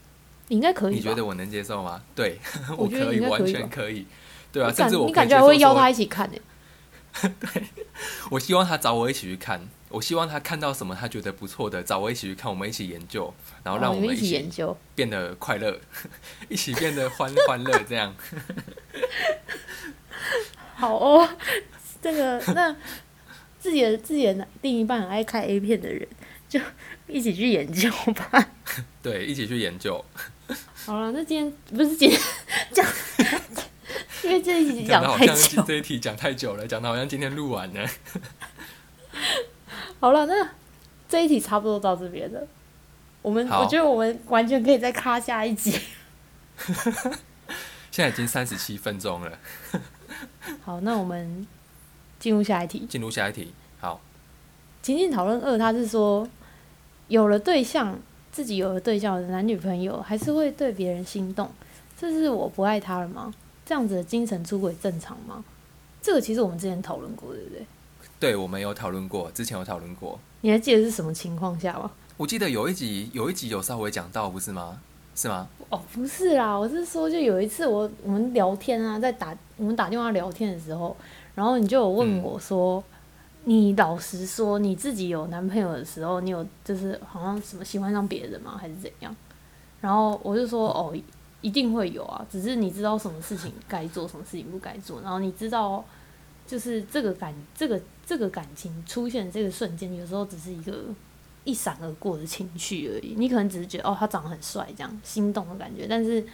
[0.49, 0.95] 你应该可以？
[0.95, 2.01] 你觉得我能接受吗？
[2.13, 2.37] 对，
[2.77, 4.05] 我觉得可以，完全可以。
[4.51, 6.37] 对啊，甚至我你感觉还会邀他一，起看呢、
[7.39, 7.63] 对
[8.29, 9.61] 我希望他找我一起去看。
[9.91, 14.75] 我希望他看到什么他觉得不错的，找我一起去看，我们一起研究，然后让我们一起起研究。
[14.95, 15.79] 变得快乐，
[16.49, 18.15] 一起变得欢欢乐，这样。
[20.75, 21.29] 好哦，
[22.01, 22.75] 这个那
[23.59, 26.07] 自己的自己的另一半很爱看 A 片的人，
[26.49, 26.59] 就
[27.07, 28.49] 一起去研究吧。
[29.03, 30.03] 对，一起去研究。
[30.85, 32.19] 好了，那今天不是今天
[32.71, 32.85] 讲，
[34.23, 35.61] 因为这一集讲太久。
[35.63, 37.89] 这一题讲太久了，讲的好像今天录完了。
[40.01, 40.49] 好了，那
[41.07, 42.47] 这一题差不多到这边了。
[43.21, 45.79] 我们我觉得我们完全可以再卡下一集。
[47.91, 49.37] 现在已经三十七分钟了，
[50.65, 51.45] 好，那我们
[52.17, 52.83] 进入下一题。
[52.89, 53.53] 进入下一题。
[53.79, 54.01] 好，
[54.81, 56.27] 情境讨论二，他是说，
[57.07, 57.99] 有了对象，
[58.31, 61.51] 自己有了对象的男女朋友，还是会对别人心动，
[61.95, 63.31] 这是我不爱他了吗？
[63.63, 65.45] 这样子的精神出轨正常吗？
[66.01, 67.63] 这个其实我们之前讨论过，对不对？
[68.21, 70.19] 对我们有讨论过，之前有讨论过。
[70.41, 71.89] 你还记得是什么情况下吗？
[72.17, 74.79] 我记得有一集有一集有稍微讲到，不是吗？
[75.15, 75.47] 是吗？
[75.71, 80.95] 哦，不是啦，我是说，就有一次我我们聊天啊，在打我们打电话聊天的时候，
[81.33, 82.83] 然后你就有问嗯我说，
[83.45, 89.15] 你老实说，你自己有男朋友的时候，你有就是好像什么喜欢上别人吗，还是怎样？
[89.81, 90.95] 然后我就说，哦，
[91.41, 95.83] 一定会有啊，只是你知道什么事情该做，什么事情不该做，然后你知道，
[96.47, 100.85] 就是这个感这个这个感情出现的这个瞬间，有时候只是一个
[101.43, 103.15] 一闪而过的情绪而已。
[103.17, 106.25] 你可能只是觉得哦，他长得很帅，这样心动的感觉，但是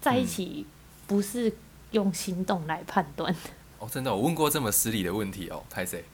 [0.00, 0.66] 在一起
[1.06, 1.52] 不是
[1.92, 3.34] 用心动来判断。
[3.78, 6.04] 哦，真的，我问过这么失礼的问题哦，拍谁？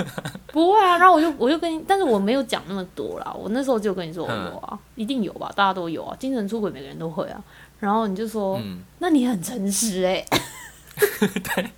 [0.50, 3.30] 不会啊，然后我就我就跟你，但是我没有讲那么多啦。
[3.32, 7.44] 我那时候就跟你说我嗯有啊，一定有吧，大家都有啊，精神出轨每个人都会啊。
[7.78, 10.24] 然后你就说，嗯，那你很诚实哎、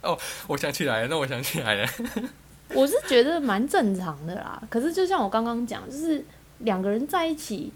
[0.46, 1.88] 我想起来了，那我想起来了。
[2.74, 4.62] 我是觉得蛮正常的啦。
[4.70, 6.24] 可是就像我刚刚讲，就是
[6.58, 7.72] 两个人在一起，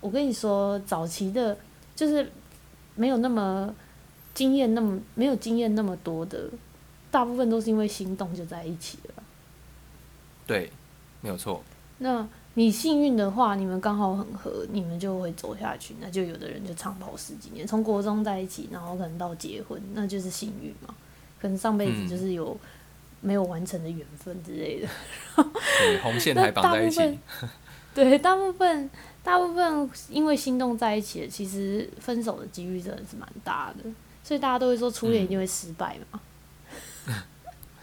[0.00, 1.56] 我跟你说，早期的，
[1.94, 2.30] 就是
[2.94, 3.74] 没有那么
[4.32, 6.48] 经验，那么没有经验那么多的，
[7.10, 9.22] 大部分都是因为心动就在一起了。
[10.46, 10.72] 对，
[11.20, 11.62] 没有错。
[11.98, 15.94] 那你幸运的话，你们刚好很合，你们就会走下去。
[16.00, 20.92] 那就有的人就长跑十几年，从国中在一起，然后可能到结婚，那就是幸运嘛。
[21.40, 22.58] 可能上辈子嗯就是有
[23.20, 24.88] 没有完成的缘分之类的。
[25.36, 27.18] 对，红线还绑在一起。
[27.94, 28.90] 对，大部分
[29.22, 33.88] 大部分因为心动在一起的，其实分手的几率真的是蛮大的，
[34.24, 36.20] 所以大家都会说初恋一定会失败嘛。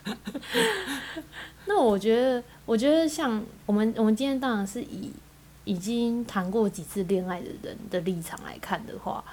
[1.67, 5.11] 那我觉得，我觉得像我们我们今天当然是以
[5.63, 9.23] 已经谈过几次恋爱的人的立场来看的话，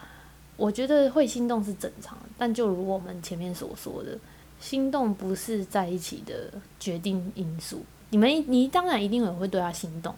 [0.57, 4.19] 我觉得会心动是正常的，但就如我们前面所说的，
[4.61, 7.85] 心动不是在一起的决定因素。
[8.11, 10.15] 你们你当然一定也会对他心动，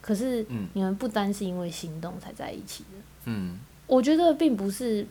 [0.00, 2.98] 可是嗯你们不单是因为心动才在一起的。
[3.26, 5.06] 嗯，我觉得并不是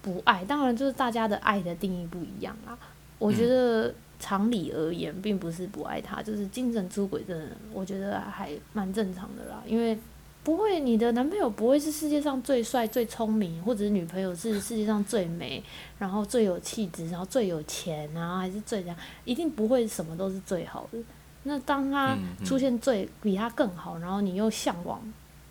[0.00, 2.78] 不爱，当然就是大家的爱的定义不一样啦。
[3.18, 9.60] 我觉得常理而言，并不是不爱他，就是精神出轨，真的我觉得还蛮正常的啦。
[9.66, 9.98] 因为
[10.44, 15.60] 不会，你的男朋友不会是世界上最帅、最聪明，或者是女朋友是世界上最美，
[15.98, 20.98] 然后最有气质，然后最有钱啊，还是最样，一定不会什么都是最好的。
[21.42, 25.02] 那当他出现最比他更好，然后你又向往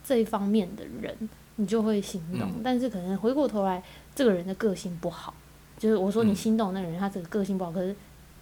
[0.05, 2.49] 这一方面的人，你就会心动。
[2.63, 3.83] 但是可能回过头来，
[4.15, 5.33] 这个人的个性不好，
[5.77, 7.95] 就是我说你心动那个人，他这个个性不好，可是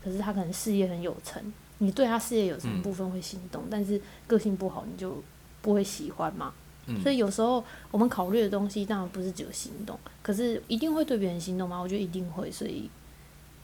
[0.04, 1.42] 可是他可能事业很有成，
[1.80, 5.24] 你对他事业有成部分会心动，但是个性不好，你就
[5.62, 6.54] 不会喜欢嘛。
[7.04, 11.80] 所以有时候我们考虑的东西，当然不是只有心动，可是一定会对别人心动吗？
[11.80, 12.90] 我觉得一定会，所以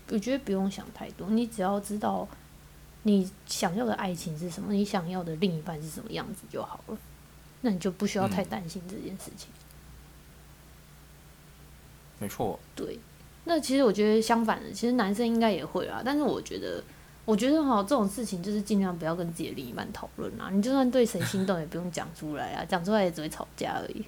[0.09, 2.27] 我觉得不用想太多，你只要知道。
[3.07, 4.73] 你想要的爱情是什么？
[4.73, 6.97] 你想要的另一半是什么样子就好了，
[7.61, 9.49] 那你就不需要太担心这件事情。
[12.17, 12.59] 没错。
[12.75, 12.97] 对，
[13.45, 16.01] 那其实我觉得相反的，其实男生应该也会啊。
[16.03, 16.83] 但是我觉得，
[17.23, 20.49] 我觉得哈，这种事情就是尽量不要跟自己的另一半讨论啊。
[20.51, 24.05] 你就算对谁心动，也不用讲出来啊，讲出来也只会吵架而已。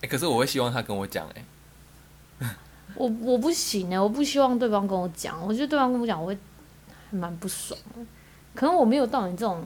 [0.00, 1.44] 哎， 可是我会希望他跟我讲哎。
[2.94, 5.40] 我我不行哎，我不希望对方跟我讲。
[5.46, 6.38] 我觉得对方跟我讲，我会。
[7.10, 7.80] 蛮不爽，
[8.54, 9.64] 可能我没有到你这种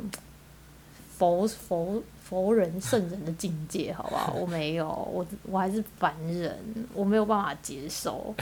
[1.18, 2.00] 佛佛
[2.33, 4.33] 佛人圣人的境界，好不好？
[4.33, 6.59] 我没有，我我还是凡人，
[6.95, 8.35] 我没有办法接受。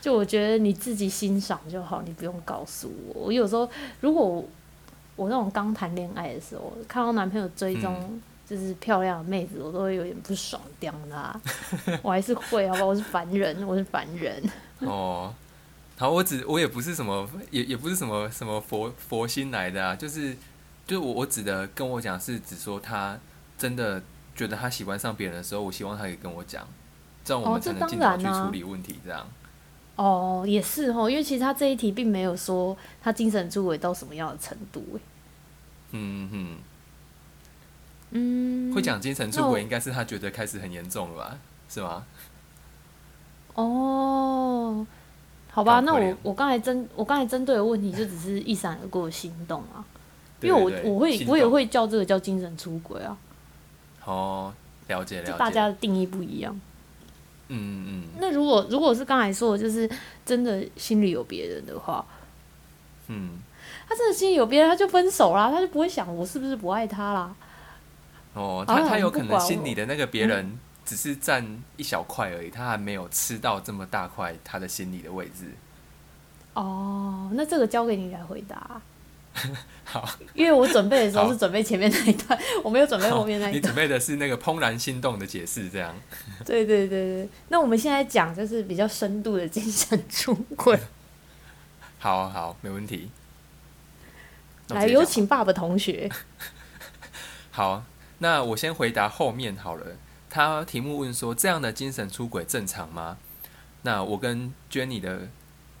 [0.00, 3.24] 就我觉得你自己欣赏就好，你不用告诉我。
[3.24, 3.68] 我有时候
[4.00, 4.42] 如果
[5.16, 8.18] 我那种刚谈恋爱的时候，看到男朋友追踪
[8.48, 11.38] 就是漂亮的妹子，我都会有点不爽，掉他。
[12.00, 12.86] 我还是会，好吧？
[12.86, 14.42] 我是凡人，我是凡人。
[14.80, 15.34] 哦。
[15.98, 20.34] 好，我只我也不是什么，也也不是什么什么佛佛心来的啊，就是
[20.86, 23.18] 就是我我指的跟我讲是指说他
[23.58, 24.00] 真的
[24.34, 26.66] 觉得他喜欢上别人的时候，我希望他可以跟我讲，
[27.24, 28.98] 这样我们才能尽早去处理问题。
[29.04, 29.26] 这样
[29.96, 35.00] 哦，也是哦，因为其实他这一题并没有说他精神出轨到什么样的程度，
[35.90, 36.58] 嗯
[38.10, 42.04] 嗯，会讲精神出轨应该是他觉得开始很严重了吧，是吗？
[43.54, 44.86] 哦。
[45.50, 49.82] 好吧，那我我刚才针我刚才针对的问题就只是一闪而过的心动啊，
[50.46, 53.16] 因为我我会我也会叫这个叫精神出轨啊。
[54.04, 54.54] 哦，
[54.88, 55.32] 了解了解。
[55.38, 56.58] 大家的定义不一样。
[57.48, 58.02] 嗯嗯。
[58.20, 59.90] 那如果如果是刚才说的，就是
[60.24, 62.04] 真的心里有别人的话，
[63.08, 63.38] 嗯，
[63.88, 67.34] 他真的心里有别人，他就分手啦，他就不会想我是不是不爱他啦。
[68.34, 70.58] 哦，他他有可能心里的那个别人。
[70.86, 71.44] 只是占
[71.76, 75.50] 一小块而已，他还没有吃到这么大块他的心里的位置。
[76.54, 78.80] 哦，那这个交给你来回答。
[79.84, 83.56] 好，因为我准备的时候是准备前面那一段，我没有准备后面那一段。
[83.56, 85.94] 你准备的是那个怦然心动的解释，这样。
[86.44, 90.78] 对对对对，那我们现在讲就是比较深度的精神出轨。
[91.98, 93.10] 好好，没问题。
[94.68, 96.10] 来，有请爸爸同学。
[97.52, 97.84] 好，
[98.18, 99.96] 那我先回答后面好了。
[100.28, 103.16] 他题目问说：“这样的精神出轨正常吗？”
[103.82, 105.28] 那我跟 Jenny 的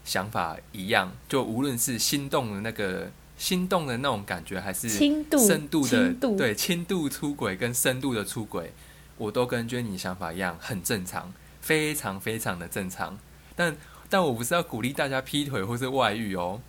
[0.04, 8.72] 想法一样，就无论是心动的那个心动的那种感觉，还是深度的对轻度出轨跟深度的出轨，
[9.16, 13.18] 我都跟 Jenny 想法一样，很正常，非常非常的正常。
[13.54, 13.76] 但
[14.08, 16.60] 但我不是要鼓励大家劈腿或是外遇哦，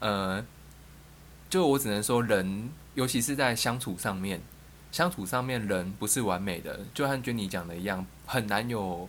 [0.00, 0.44] 呃，
[1.48, 4.40] 就我只能说，人尤其是在相处上面。
[4.92, 9.06] 相处上面，人不是完美的，就像娟妮讲的一样，很难有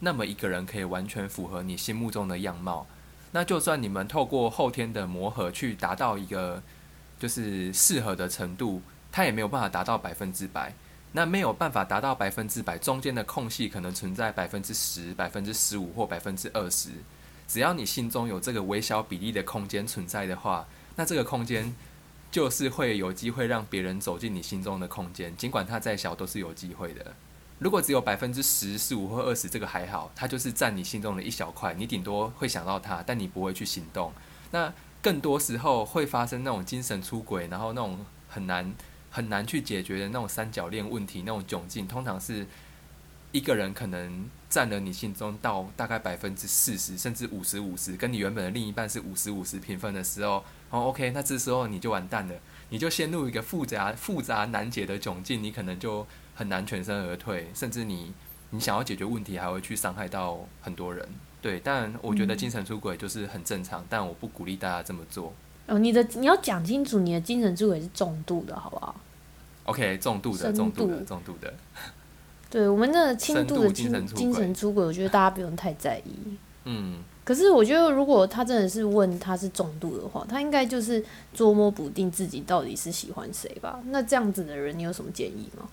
[0.00, 2.86] 那么一个人可以完全符合你心目中的样貌。
[3.32, 6.62] 那就算你们透过后天的磨合去达到一个
[7.18, 10.72] 就是适合的程度，它也没有办法达到百分之百。
[11.12, 16.90] 那没有办法达到百分之百，中间的空隙可能存在百分之十、百分之十五或百分之二十。
[17.48, 20.66] 只要你心中有这个微小比例的空间存在的话，
[20.96, 21.74] 那这个空间。
[22.32, 27.12] 就是会有机会让别人走进你心中的空间，尽管它再小，都是有机会的。
[27.60, 34.10] 如果只有百分之十、十五或二十，这个还好，它就是占你心中的一小块，你顶多会想到它，但你不会去行动。
[34.50, 38.74] 那更多时候会发生那种精神出轨，然后那种很难
[39.10, 42.46] 很难去解决的那种三角恋问题，那种窘境，通常是
[43.30, 50.42] 一个人可能占了你心中到大概百分之四十，甚至五十五十，跟你原本的另一半是五十五十平分的时候。
[50.70, 52.34] 哦，OK，那这时候你就完蛋了，
[52.70, 58.12] 你就陷入一个复杂、复杂难解的窘境，你可能就很难全身而退，甚至你
[58.50, 61.06] 你想要解决问题，还会去伤害到很多人。
[61.42, 65.32] 对，但我觉得精神出轨就是很正常，但我不鼓励大家这么做。
[65.66, 68.94] 哦，你的你要讲清楚，你的精神出轨是重度的，好不好
[69.64, 71.54] ？OK，重度的，重度的，重度的。
[72.50, 76.36] 对我们那轻度的精精神出轨，我觉得大家不用太在意。
[76.64, 76.98] 嗯。
[77.22, 83.78] 可是我觉得，如果他真的是问他是重度的话，他应该就是捉摸不定自己到底是喜欢谁吧？
[83.90, 85.68] 那这样子的人，你有什么建议吗？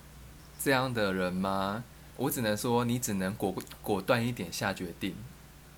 [0.58, 1.84] 这样的人吗？
[2.16, 5.14] 我只能说，你只能果果断一点下决定。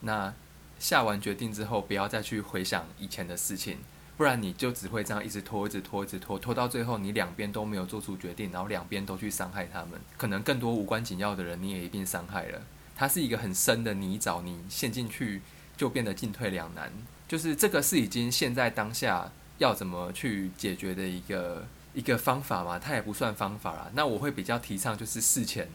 [0.00, 0.32] 那
[0.78, 3.78] 下完决定之后，不要再去回想以前的事情，
[4.16, 12.62] 不然你就只会这样一直拖，一直拖，一直拖，拖到最后你两边都没有做出决定，然后两边都去伤害他们，可能更多无关紧要的人你也一并伤害了。
[12.96, 15.42] 它是一个很深的泥沼，你陷进去
[15.76, 16.90] 就变得进退两难。
[17.28, 22.78] 就是这个是已经现在当下要怎么去解决的一个一个方法嘛？
[22.78, 23.90] 它也不算方法啦。
[23.94, 25.68] 那我会比较提倡就是事前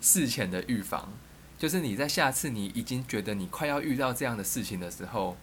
[0.00, 1.12] 事前的预防。
[1.58, 5.36] 就是你在下次你已经觉得你快要遇到这样的事情的时候，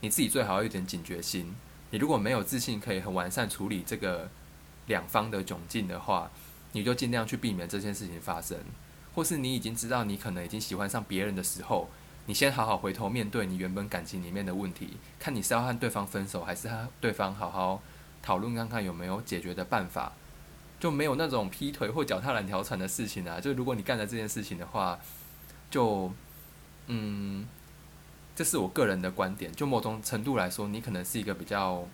[0.00, 1.54] 你自己最好有点警觉心。
[1.90, 4.28] 你如果没有自信可以很完善处理这个
[4.86, 6.30] 两方的窘境的话，
[6.72, 8.58] 你就尽量去避免这件事情发生。
[9.14, 11.88] 或是你已经知道你可能已经喜欢上别人的时候，
[12.26, 17.82] 你先好好回头面对你原本感情里面的问题，看你是要和对方分手，还是和对方好好
[18.26, 20.12] 讨论看看有没有解决的办法。
[20.80, 23.40] 就没有那种劈腿或脚踏两条船的事情啊。
[23.40, 24.98] 就如果你干了这件事情的话。
[25.68, 26.12] 就，
[26.86, 27.44] 嗯，
[28.36, 29.50] 这是我个人的观点。
[29.52, 31.84] 就某种程度来说，你可能是一个比较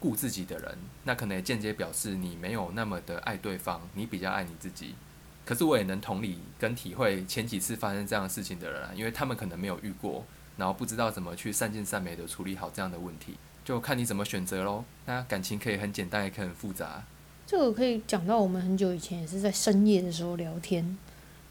[0.00, 4.96] 顾自己的人，那可能也间接表示你没有那么的爱对方，你比较爱你自己。
[5.44, 14.84] 可是我也能同理跟体会前几次发生这样的事情的人，因为他们可能没有遇过，然后不知道怎么去善尽善美的处理好这样的问题，就看你怎么选择喽。
[15.06, 17.02] 那感情可以很简单，也可以很复杂。
[17.46, 20.96] 这个可以讲到我们很久以前也是在深夜的时候聊天，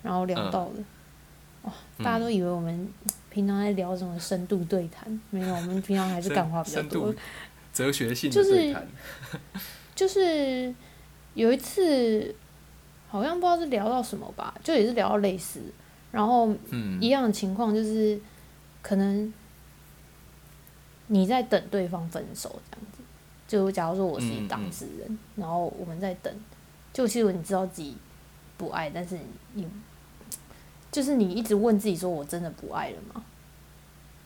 [0.02, 0.84] 然后聊到的。
[1.64, 1.74] 哇！
[2.00, 2.90] 大家都以为我们
[3.30, 7.14] 平常在聊什么深度对谈，没有，我们平常还是感化比较多，
[7.72, 8.86] 哲学性的对谈。
[9.96, 10.74] 就是
[11.36, 12.36] 有一次，
[13.08, 15.62] 好像不知道是聊到什么吧，就也是聊到类似，
[16.12, 16.54] 然后
[17.00, 18.20] 一样的情况，就是
[18.82, 19.32] 可能
[21.08, 23.00] 你在等对方分手这样子。
[23.48, 26.34] 就假如说我是当事人，然后我们在等，
[26.92, 27.96] 就其实你知道自己
[28.58, 29.20] 不爱，但是
[29.54, 29.68] 你。
[30.92, 33.26] 就是你一直问自己说：“我真的不爱了吗？”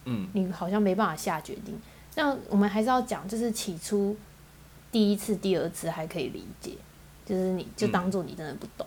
[0.03, 1.79] 嗯，你好像没办法下决定。
[2.15, 4.13] 那我们还是要讲，就是起初
[4.91, 6.73] 第一次、第二次还可以理解，
[7.25, 8.85] 就是你就当做你真的不懂。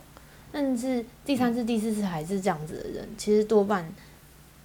[0.53, 3.91] 但是第三次、第四次还是这样子的人，其实多半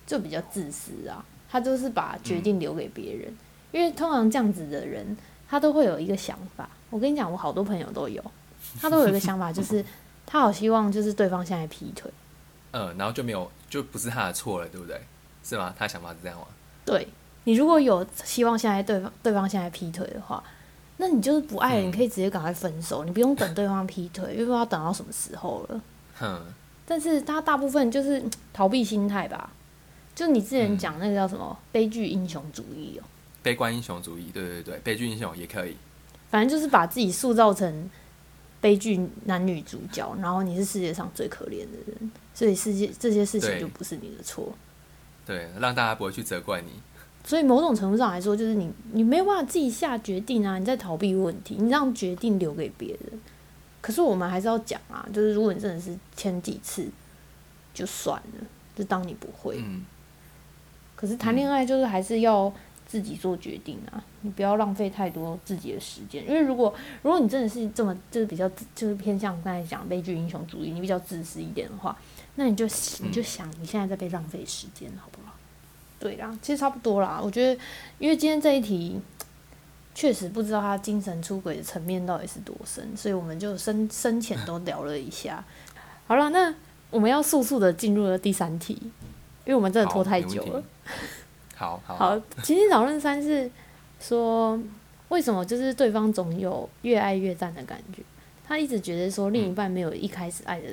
[0.06, 1.24] 就比较自私啊。
[1.50, 3.34] 他就是把决定留给别人，
[3.72, 5.16] 因为通常这样子的人，
[5.48, 6.70] 他都会有一个想法。
[6.90, 8.24] 我跟你讲，我好多朋友都有，
[8.80, 9.84] 他都有一个想法，就是
[10.26, 12.12] 他好希望就是对方现在劈腿。
[12.72, 15.00] 嗯，然后就没有，就不是他的错了，对不对？
[15.44, 15.74] 是吗？
[15.78, 16.46] 他想法是这样吗？
[16.84, 17.08] 对，
[17.46, 20.44] 你如果有希望现在对方对方现在劈腿的话，
[20.98, 25.82] 那你就是不爱了，你可以直接赶快分手，你不用等对方劈腿，因为不知道等到什么时候了。
[26.18, 26.42] 哼，
[26.86, 29.50] 但是他大部分就是 逃避心态吧，
[30.16, 33.04] 就你之前讲那个叫什么悲剧英雄主义哦，
[33.44, 35.76] 悲观英雄主义，对对对，悲剧英雄也可以，
[36.32, 37.90] 反正就是把自己塑造成
[38.62, 42.12] 悲剧男女主角，然后你是世界上最可怜的人。
[42.34, 44.52] 所以世界这些事情就不是你的错，
[45.26, 46.70] 对，让大家不会去责怪你。
[47.24, 53.20] 所以某种程度上来说，就是你你没有办法自己下决定啊，你在逃避问题，你让决定留给别人。
[53.80, 56.88] 可是我们还是要讲啊，就是如果你真的是前几次
[57.74, 58.46] 就算了，
[58.76, 59.58] 就当你不会。
[59.60, 59.86] 嗯。
[60.96, 62.52] 可是谈恋爱就是还是要
[62.88, 71.98] 自己做决定啊，你不要浪费太多自己的时间，因为如果如果你真的是这么就是比较就是偏向刚才讲悲剧英雄主义，你比较自私一点的话。
[72.38, 72.66] 那你就
[73.02, 75.34] 你就想你现在在被浪费时间，好不好？
[75.98, 77.18] 对啦，其实差不多啦。
[77.24, 77.62] 我觉得，
[77.98, 79.00] 因为今天这一题
[79.94, 85.42] 确实不知道他精神出轨的层面到底是多深，所以我们就深 深浅都聊了一下。
[86.08, 86.54] 好了，那
[86.92, 88.74] 我们要速速的进入了第三题，
[89.46, 90.64] 因为我们真的拖太久了。
[91.56, 93.50] 好好好，其实讨论三是
[94.00, 94.60] 说，
[95.10, 98.02] 为什么就是对方总有越爱越淡的感觉？
[98.48, 100.68] 他一直觉得说另一半没有一开始爱的。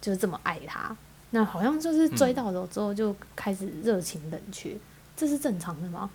[0.00, 0.96] 就是这么爱他，
[1.30, 4.76] 那好像就是追到了之后就开始热情冷却，
[5.16, 6.10] 这是正常的吗？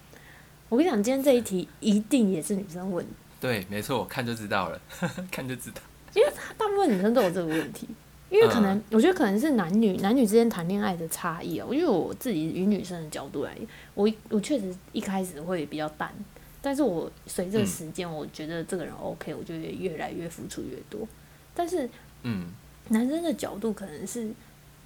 [0.68, 3.06] 我跟你讲，今天这一题一定也是女生问。
[3.40, 4.82] 对，没错，我看就知道了，
[5.32, 5.80] 看就知道。
[6.14, 7.88] 因为大部分女生都有这个问题，
[8.30, 11.68] 因为可能我觉得可能是男女男女之间谈恋爱的差异哦。
[11.72, 13.58] 因为我自己以女生的角度来，
[13.94, 16.14] 我我确实一开始会比较淡，
[16.62, 21.08] 但是我随着时间，我觉得这个人 OK，我就会越来越付出越多。
[21.54, 21.90] 但是，
[22.24, 22.48] 嗯。
[22.90, 24.22] 男生的角度可能是，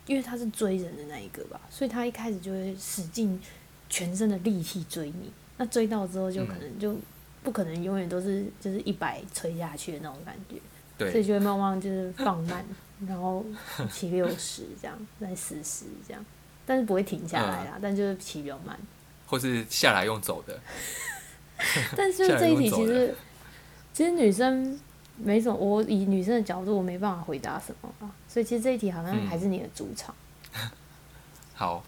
[0.07, 3.39] 因为他是追人的那一个吧，所以他一开始就会使尽
[3.91, 5.31] 全身的力气追你。
[5.57, 6.95] 那追到之后，就可能就
[7.43, 10.55] 不可能永远都是就是一百吹下去的那种感觉，
[10.97, 12.65] 对，所以就会慢慢就是放慢，
[13.07, 13.45] 然后
[13.91, 16.25] 骑六十这样，再四十这样，
[16.65, 18.77] 但是不会停下来啦，但就是骑比较慢，
[19.27, 20.59] 或是下来用走的。
[21.95, 23.15] 但是这一题其实，
[23.93, 24.79] 其实女生
[25.17, 28.09] 没什么，我以女生的角度，我没办法回答什么啊。
[28.27, 30.15] 所以其实这一题好像还是你的主场。
[31.53, 31.83] 好，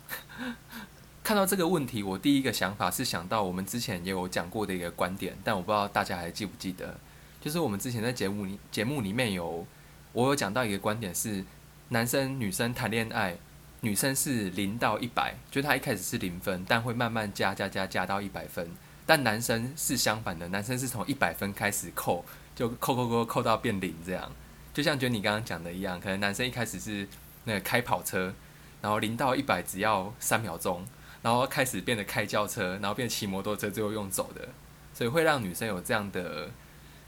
[1.24, 6.96] 看到这个问题，我第一个想法是想到我们之前也有讲过的一个观点，但我不知道大家还记不记得，
[7.42, 9.66] 就是我们之前在节目里节目里面有
[10.14, 11.44] 我有讲到一个观点是，
[11.90, 13.36] 男生女生谈恋爱，
[13.82, 18.70] 女生是零到一百，就他一开始是零分，但会慢慢加加加加到一百分。
[19.06, 22.24] 但男生是相反的，男生是从一百分开始扣，
[22.56, 24.32] 就扣扣扣扣到变零这样。
[24.72, 27.08] 就像觉得你刚刚讲的一样，可能男生一开始是
[27.46, 28.34] 那个开跑车，
[28.82, 30.86] 然后零到一百只要三秒钟，
[31.24, 34.48] 然后开始变得开轿车，然后变骑摩托车，最后用走的，
[34.94, 36.52] 所以会让女生有这样的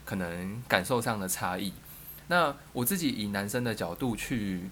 [0.04, 1.72] 可能感受上的差异。
[2.28, 4.70] 那我自己以男生的角度去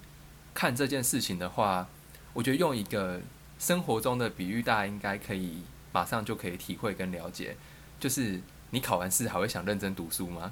[0.52, 1.86] 看这件事情的话，
[2.32, 3.20] 我觉得用一个
[3.58, 5.62] 生活中的比喻，大家应该可以。
[5.94, 7.56] 马上就可以体会跟了解，
[8.00, 8.40] 就是
[8.70, 10.50] 你考完试还会想认真读书吗？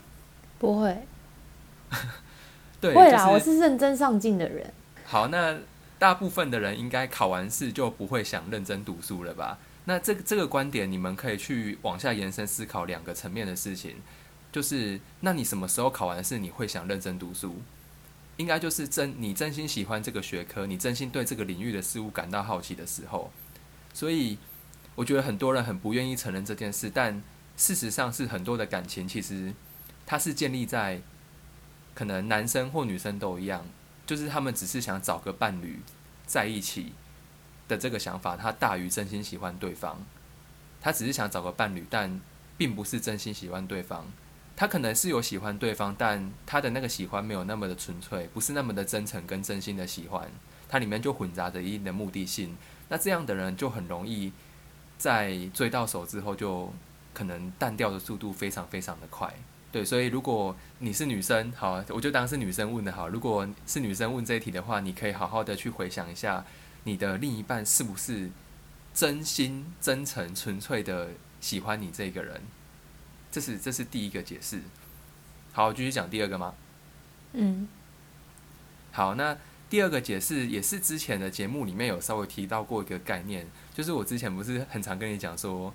[0.57, 0.97] 不会。
[2.81, 4.73] 对， 会啦，我是认真上进的人。
[5.05, 5.59] 好，那
[5.99, 9.59] 大部分的人应该考完试就不会想认真读书了吧？
[9.87, 13.97] 那这个这个观点，你们可以去往下延伸思考两个层面的事情，
[14.53, 17.57] 就是那你什么时候考完试你会想认真读书？
[18.37, 23.33] 应该就是真你真心喜欢这个学科，你真心对这个领域的事物感到好奇的时候，
[23.93, 24.39] 所以。
[24.95, 27.23] 我觉得很多人很不愿意承认这件事，但
[27.57, 29.55] 事实上是很多的感情其实
[30.05, 31.01] 它是建立在
[31.95, 33.65] 可能男生或女生都一样，
[34.05, 35.81] 就是他们只是想找个伴侣
[36.27, 36.93] 在一起
[37.67, 40.05] 的这个想法，他大于真心喜欢对方。
[40.83, 42.21] 他只是想找个伴侣，但
[42.59, 44.07] 并不是真心喜欢对方。
[44.63, 50.31] 他可能是有喜欢对方，但他的那个喜欢没有那么的纯粹，不是那么的真诚跟真心的喜欢，
[50.69, 52.57] 它里面就混杂着一定的目的性。
[52.89, 54.33] 那这样的人就很容易。
[54.97, 56.73] 在追到手之后，就
[57.13, 59.35] 可能淡掉的速度非常非常的快。
[59.73, 63.09] 对，所以如果你是女生，好，我就当是女生问的好。
[63.09, 66.45] 如果是女生问这一题的话，你可以好好的去回想一下，
[66.85, 68.31] 你的另一半是不是
[68.95, 71.09] 真心、真诚、纯粹的
[71.41, 72.41] 喜欢你这个人？
[73.33, 74.61] 这是这是第一个解释。
[75.53, 76.55] 好，继续讲第二个吗？
[77.33, 77.67] 嗯。
[78.93, 79.37] 好，那
[79.71, 83.47] 第二个解释也是之前的节目里面有稍微提到过一个概念。
[83.75, 85.73] 就是我之前不是很常跟你讲说，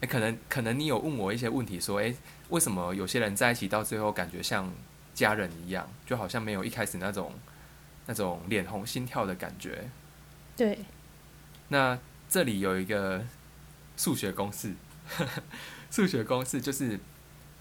[0.00, 2.14] 诶，可能可能你有问我一些问题，说，诶，
[2.50, 4.72] 为什么有些人在一起到最后感觉像
[5.12, 7.32] 家人一样，就好像没有一开始那种
[8.06, 9.90] 那种脸红心跳的感觉？
[10.56, 10.78] 对。
[11.68, 11.98] 那
[12.28, 13.24] 这里有一个
[13.96, 14.74] 数学公式，
[15.90, 16.98] 数学公式就是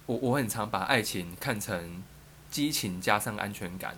[0.05, 2.03] 我我很常把爱情看成
[2.49, 3.97] 激情加上安全感，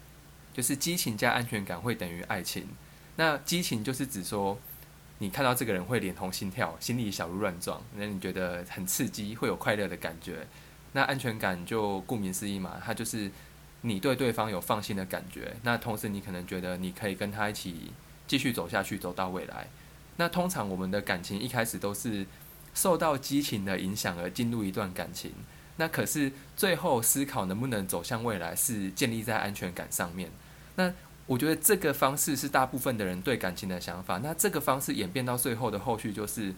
[0.54, 2.68] 就是激情加安全感会等于爱情。
[3.18, 4.58] 那激情就是指说。
[5.24, 10.48] 你看到这个人会脸红心跳，心里小鹿乱撞，那你觉得很刺激，会有快乐的感觉。
[10.94, 13.30] 那安全感就顾名思义嘛，它就是
[13.82, 15.56] 你对对方有放心的感觉。
[15.62, 17.92] 那同时你可能觉得你可以跟他一起
[18.26, 19.68] 继续走下去，走到未来。
[20.18, 22.26] 那通常我们的感情一开始都是
[22.74, 25.32] 受到激情的影响而进入一段感情。
[25.78, 30.30] 那可是最后思考能不能走向未来，是建立在安全感上面。
[30.76, 30.94] 那
[31.26, 34.18] 我觉得这个方式是大部分的人对感情的想法。
[34.20, 36.54] 那这个方式演变到最后的后续，就是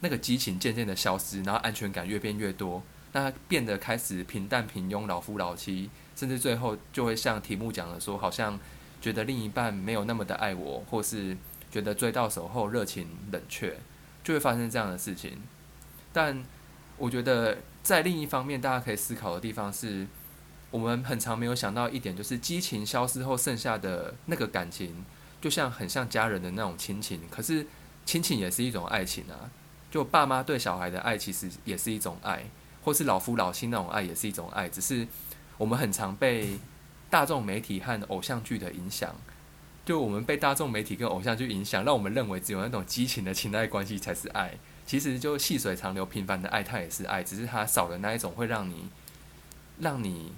[0.00, 2.82] 那个激情渐渐的消失，然后安全感越变越多，
[3.12, 8.58] 那变得开始平淡平庸、老夫老妻，甚至最后就会像题目讲的说，好像
[9.00, 11.36] 觉得另一半没有那么的爱我，或是
[11.70, 13.76] 觉得追到手后热情冷却，
[14.24, 15.38] 就会发生这样的事情。
[16.12, 16.42] 但
[16.96, 20.08] 我觉得在另一方面，大家可以思考的地方是。
[20.70, 25.04] 我们很常没有想到一点，就是激情消失后剩下的那个感情，
[25.40, 27.20] 就像很像家人的那种亲情。
[27.30, 27.64] 可是
[28.04, 29.48] 亲情也是一种爱情啊，
[29.88, 32.42] 就爸妈对小孩的爱其实也是一种爱，
[32.82, 34.68] 或是老夫老妻那种爱也是一种爱。
[34.68, 35.06] 只是
[35.58, 36.58] 我们很常被
[37.08, 39.14] 大众媒体和偶像剧的影响，
[39.84, 44.54] 就我们被大众媒体跟偶像去影响，让我们认为只有那种激情的情爱关系才是爱。
[44.86, 48.88] 其实就细水长流、平凡的爱，它也是爱，只是它少了那一种会让你
[49.80, 50.32] 让你。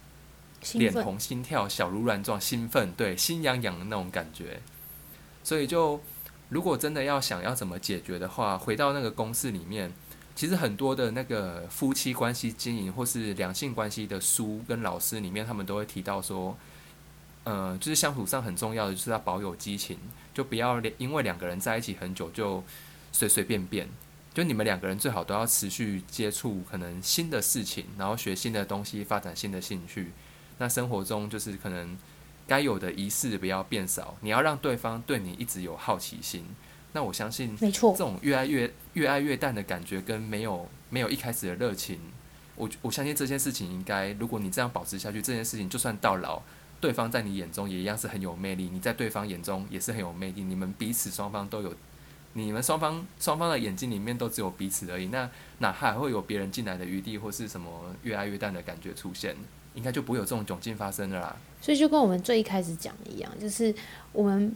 [0.72, 4.60] 脸红心跳、小鹿乱撞、兴奋，对，心痒痒的那种感觉。
[5.44, 6.00] 所以，就
[6.48, 9.92] 如果真的要想要怎么解决的话，回到那个公式里面，
[10.34, 16.56] 其实很多的那个夫妻关系经营或是两性关系的书跟老师里面，他们都会提到说，
[17.46, 19.96] 呃，就是相处上很重要的就是要保有激情，
[20.34, 22.62] 就不要因为两个人在一起很久就
[23.12, 23.88] 随随便便。
[24.34, 30.10] 就你们两个人最好都要持续接触可能新的事情，然后学新的东西，发展新的兴趣。
[30.58, 31.96] 那生活中就是可能
[32.48, 36.44] 该有的仪式不要变少，你要让对方对你一直有好奇心。
[36.92, 42.00] 那我相信，没错这，种越爱越越爱越淡的感觉，跟没有没有一开始的热情，
[42.56, 46.42] 我我相信这件事情应该，如果你这样保持下去，这件事情就算到老，
[46.80, 51.72] 对方在你眼中也一样是很有魅力，你在对方眼中也是很有魅力，你们彼此双方都有，
[52.34, 57.70] 你们双方双方的眼睛里面都只有彼此而已，那哪还会有别人进来的余地，或是什么
[58.02, 59.34] 越爱越淡的感觉出现？
[59.74, 61.36] 应该就不会有这种窘境发生了啦。
[61.60, 63.74] 所以就跟我们最一开始讲的一样，就是
[64.12, 64.54] 我们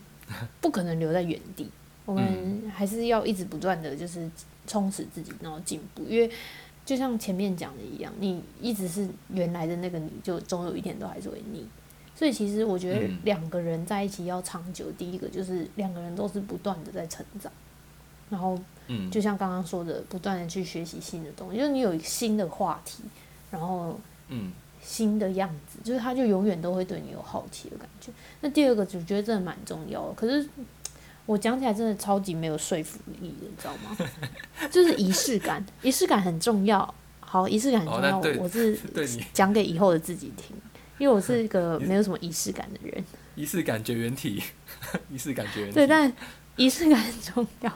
[0.61, 1.69] 不可能留在原地，
[2.07, 4.31] 我们还是要一直不断的就是
[4.67, 6.05] 充实自己，然后进步。
[6.09, 6.31] 因为
[6.87, 11.67] 就像前面讲的一样，你一直是原来的那个你，就总有一天都还是会腻。
[12.21, 17.51] 所以其实我觉得嗯两个人在一起要长久，第一个就是两个人都是不断的在成长，
[18.29, 23.03] 然后嗯，就像刚刚说的，不断的去学习新的东西，就是你有一个新的话题，
[23.51, 23.99] 然后
[24.29, 24.53] 嗯
[24.83, 28.13] 新的样子，就是他就永远都会对你有好奇的感觉。
[28.43, 30.47] 那第二个，我觉得真的蛮重要的，可是
[31.25, 33.97] 我讲起来真的超级没有说服力的，你知道吗？
[34.71, 36.95] 就是仪式感，仪式感很重要。
[37.21, 38.79] 好，仪式感很重要，哦我是
[39.33, 40.55] 讲给以后的自己听，
[41.01, 43.03] 因为我是一个 没有什么仪式感的人。
[43.35, 44.41] 仪式感绝缘体，
[45.11, 45.75] 仪式感绝缘体。
[45.75, 46.13] 对，但
[46.57, 47.73] 仪式感很重要。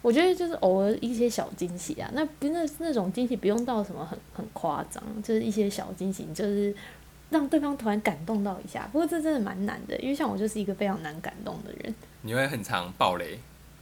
[0.00, 6.74] 我觉得就是偶尔一些小惊喜啊，那不那那种惊喜不用到什么很很夸张，就是一些小惊喜，就是
[7.28, 8.88] 让对方突然感动到一下。
[8.92, 11.94] 不过这真的蛮难的，因为像我就是一个非常难感动的人。
[12.22, 13.38] 你会很常爆雷，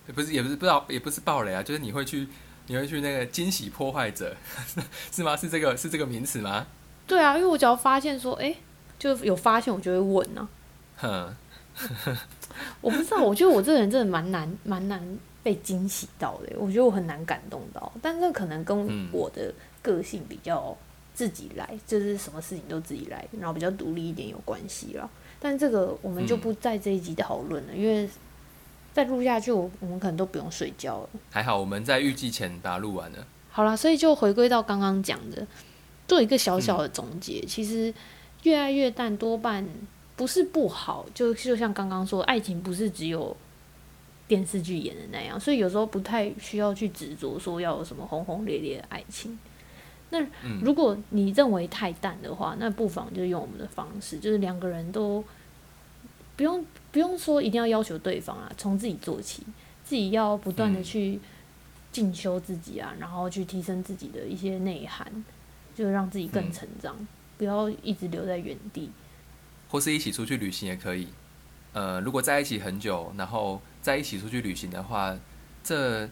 [0.08, 2.26] 也不是也不是不知道也不是爆雷啊，就是你会去
[2.66, 4.34] 你会去那个惊喜破坏者，
[5.12, 5.36] 是吗？
[5.36, 6.66] 是这个是这个名词吗？
[7.06, 8.54] 对啊，因为我只要发现说，哎、
[8.98, 10.48] 就有发现，我就会问啊。
[10.96, 11.36] 哼，
[12.80, 19.52] 我不知道，我觉得我这个人真的蛮难蛮难被惊喜到的，我觉得我很难感动到，但这可能跟嗯我的
[19.82, 20.76] 个性比较
[21.14, 25.08] 自己来，就是什么事情都自己来，然后比较独立一点有关系啦。
[25.40, 28.08] 但这个我们就不在这一集讨论了，因为
[28.94, 31.08] 再录下去，我我们可能都不用睡觉了。
[31.30, 33.26] 还好我们在预计前把它录完了。
[33.50, 35.46] 好啦，所以就回归到刚刚讲的，
[36.06, 37.40] 做一个小小的总结。
[37.46, 37.92] 其实
[38.42, 39.66] 越爱越淡，多半
[40.16, 43.36] 不是不好，就就像刚刚说，爱情不是只有
[44.28, 49.38] 电视剧演的那样，所以有时候不太需要去执着说要有什么轰轰烈烈的爱情。
[50.10, 55.24] 那嗯如果你认为太淡的话，那不妨就用我们的方式，就是两个人都
[56.36, 59.42] 不用不用说一定要要求对方啊，从自己做起，
[59.84, 61.18] 自己要不断的嗯去
[61.90, 65.24] 进修自己啊，然后去提升自己的一些内涵，
[65.74, 66.96] 就让自己更嗯成长，
[67.36, 68.90] 不要一直留在原地。
[69.68, 71.08] 或是一起出去旅行也可以。
[71.72, 75.18] 呃，如果在一起很久，然后在一起出去旅行的话，
[75.64, 76.08] 这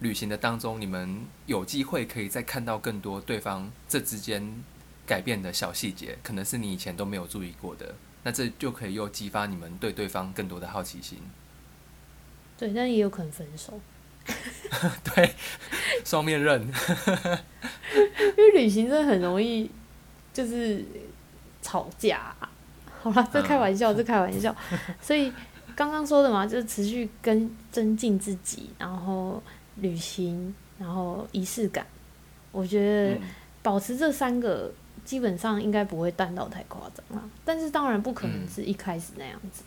[0.00, 4.62] 旅行的当中，你们有机会可以再看到更多对方这之间
[5.06, 7.94] 改变的小细节，可能是你以前都没有注意过的。
[8.24, 11.18] 那这就可以又激发你们对对方更多的好奇心。
[12.58, 13.80] 对，但也有可能分手，
[15.14, 15.34] 对，
[16.04, 16.60] 双面刃。
[16.62, 19.70] 因为旅行真的很容易
[20.32, 20.84] 就是
[21.62, 22.48] 吵架啊、
[23.02, 24.54] 好啦，这开玩笑，这开玩笑。
[25.00, 25.32] 所以
[25.74, 29.42] 刚刚说的嘛，就是持续跟增进自己，然后
[29.76, 31.86] 旅行，然后仪式感。
[32.52, 33.20] 我觉得嗯
[33.62, 34.72] 保持这三个，
[35.04, 37.22] 基本上应该不会淡到太夸张啦。
[37.44, 39.64] 但是当然不可能嗯是一开始那样子。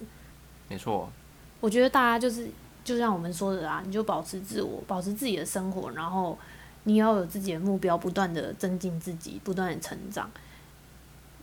[0.68, 1.12] 没错，
[1.60, 2.50] 我觉得大家就是
[2.84, 6.38] 就像我们说的啊，你就保持自我，保持自己的生活，然后
[6.84, 10.30] 你要有自己的目标，不断的增进自己，不断的成长。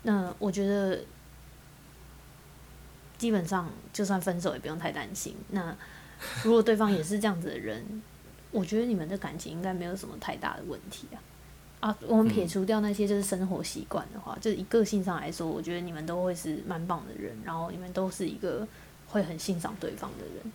[0.02, 1.00] 那我觉得
[3.16, 5.34] 基本上就算分手也不用太担心。
[5.50, 5.76] 那
[6.42, 8.02] 如果对方也是这样子的人，
[8.50, 11.18] 我觉得你们的感情应该没有什么太大的问题啊。
[11.80, 18.66] 啊，我们撇除掉那些就是生活习惯的话，就是以个性上来说，我觉得你们都会是蛮棒的人，然后你们都是一个
[19.06, 20.52] 会很欣赏对方的人，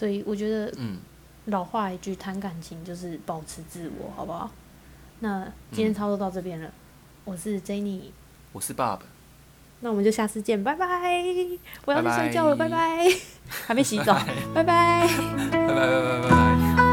[0.00, 0.96] 所以我觉得嗯，
[1.44, 4.50] 老话一句，谈感情就是保持自我，好不好？
[5.18, 6.70] 那今天嗯操作到这边了，
[7.26, 8.04] 我是 Jenny，
[8.52, 9.00] 我是 Bob，
[9.80, 10.86] 那我们就下次见，拜拜！
[11.84, 13.06] 我要去睡觉了，拜拜！
[13.66, 14.14] 还没洗澡，
[14.54, 15.08] 拜拜拜拜。
[15.50, 15.76] 拜拜
[16.22, 16.89] 拜拜。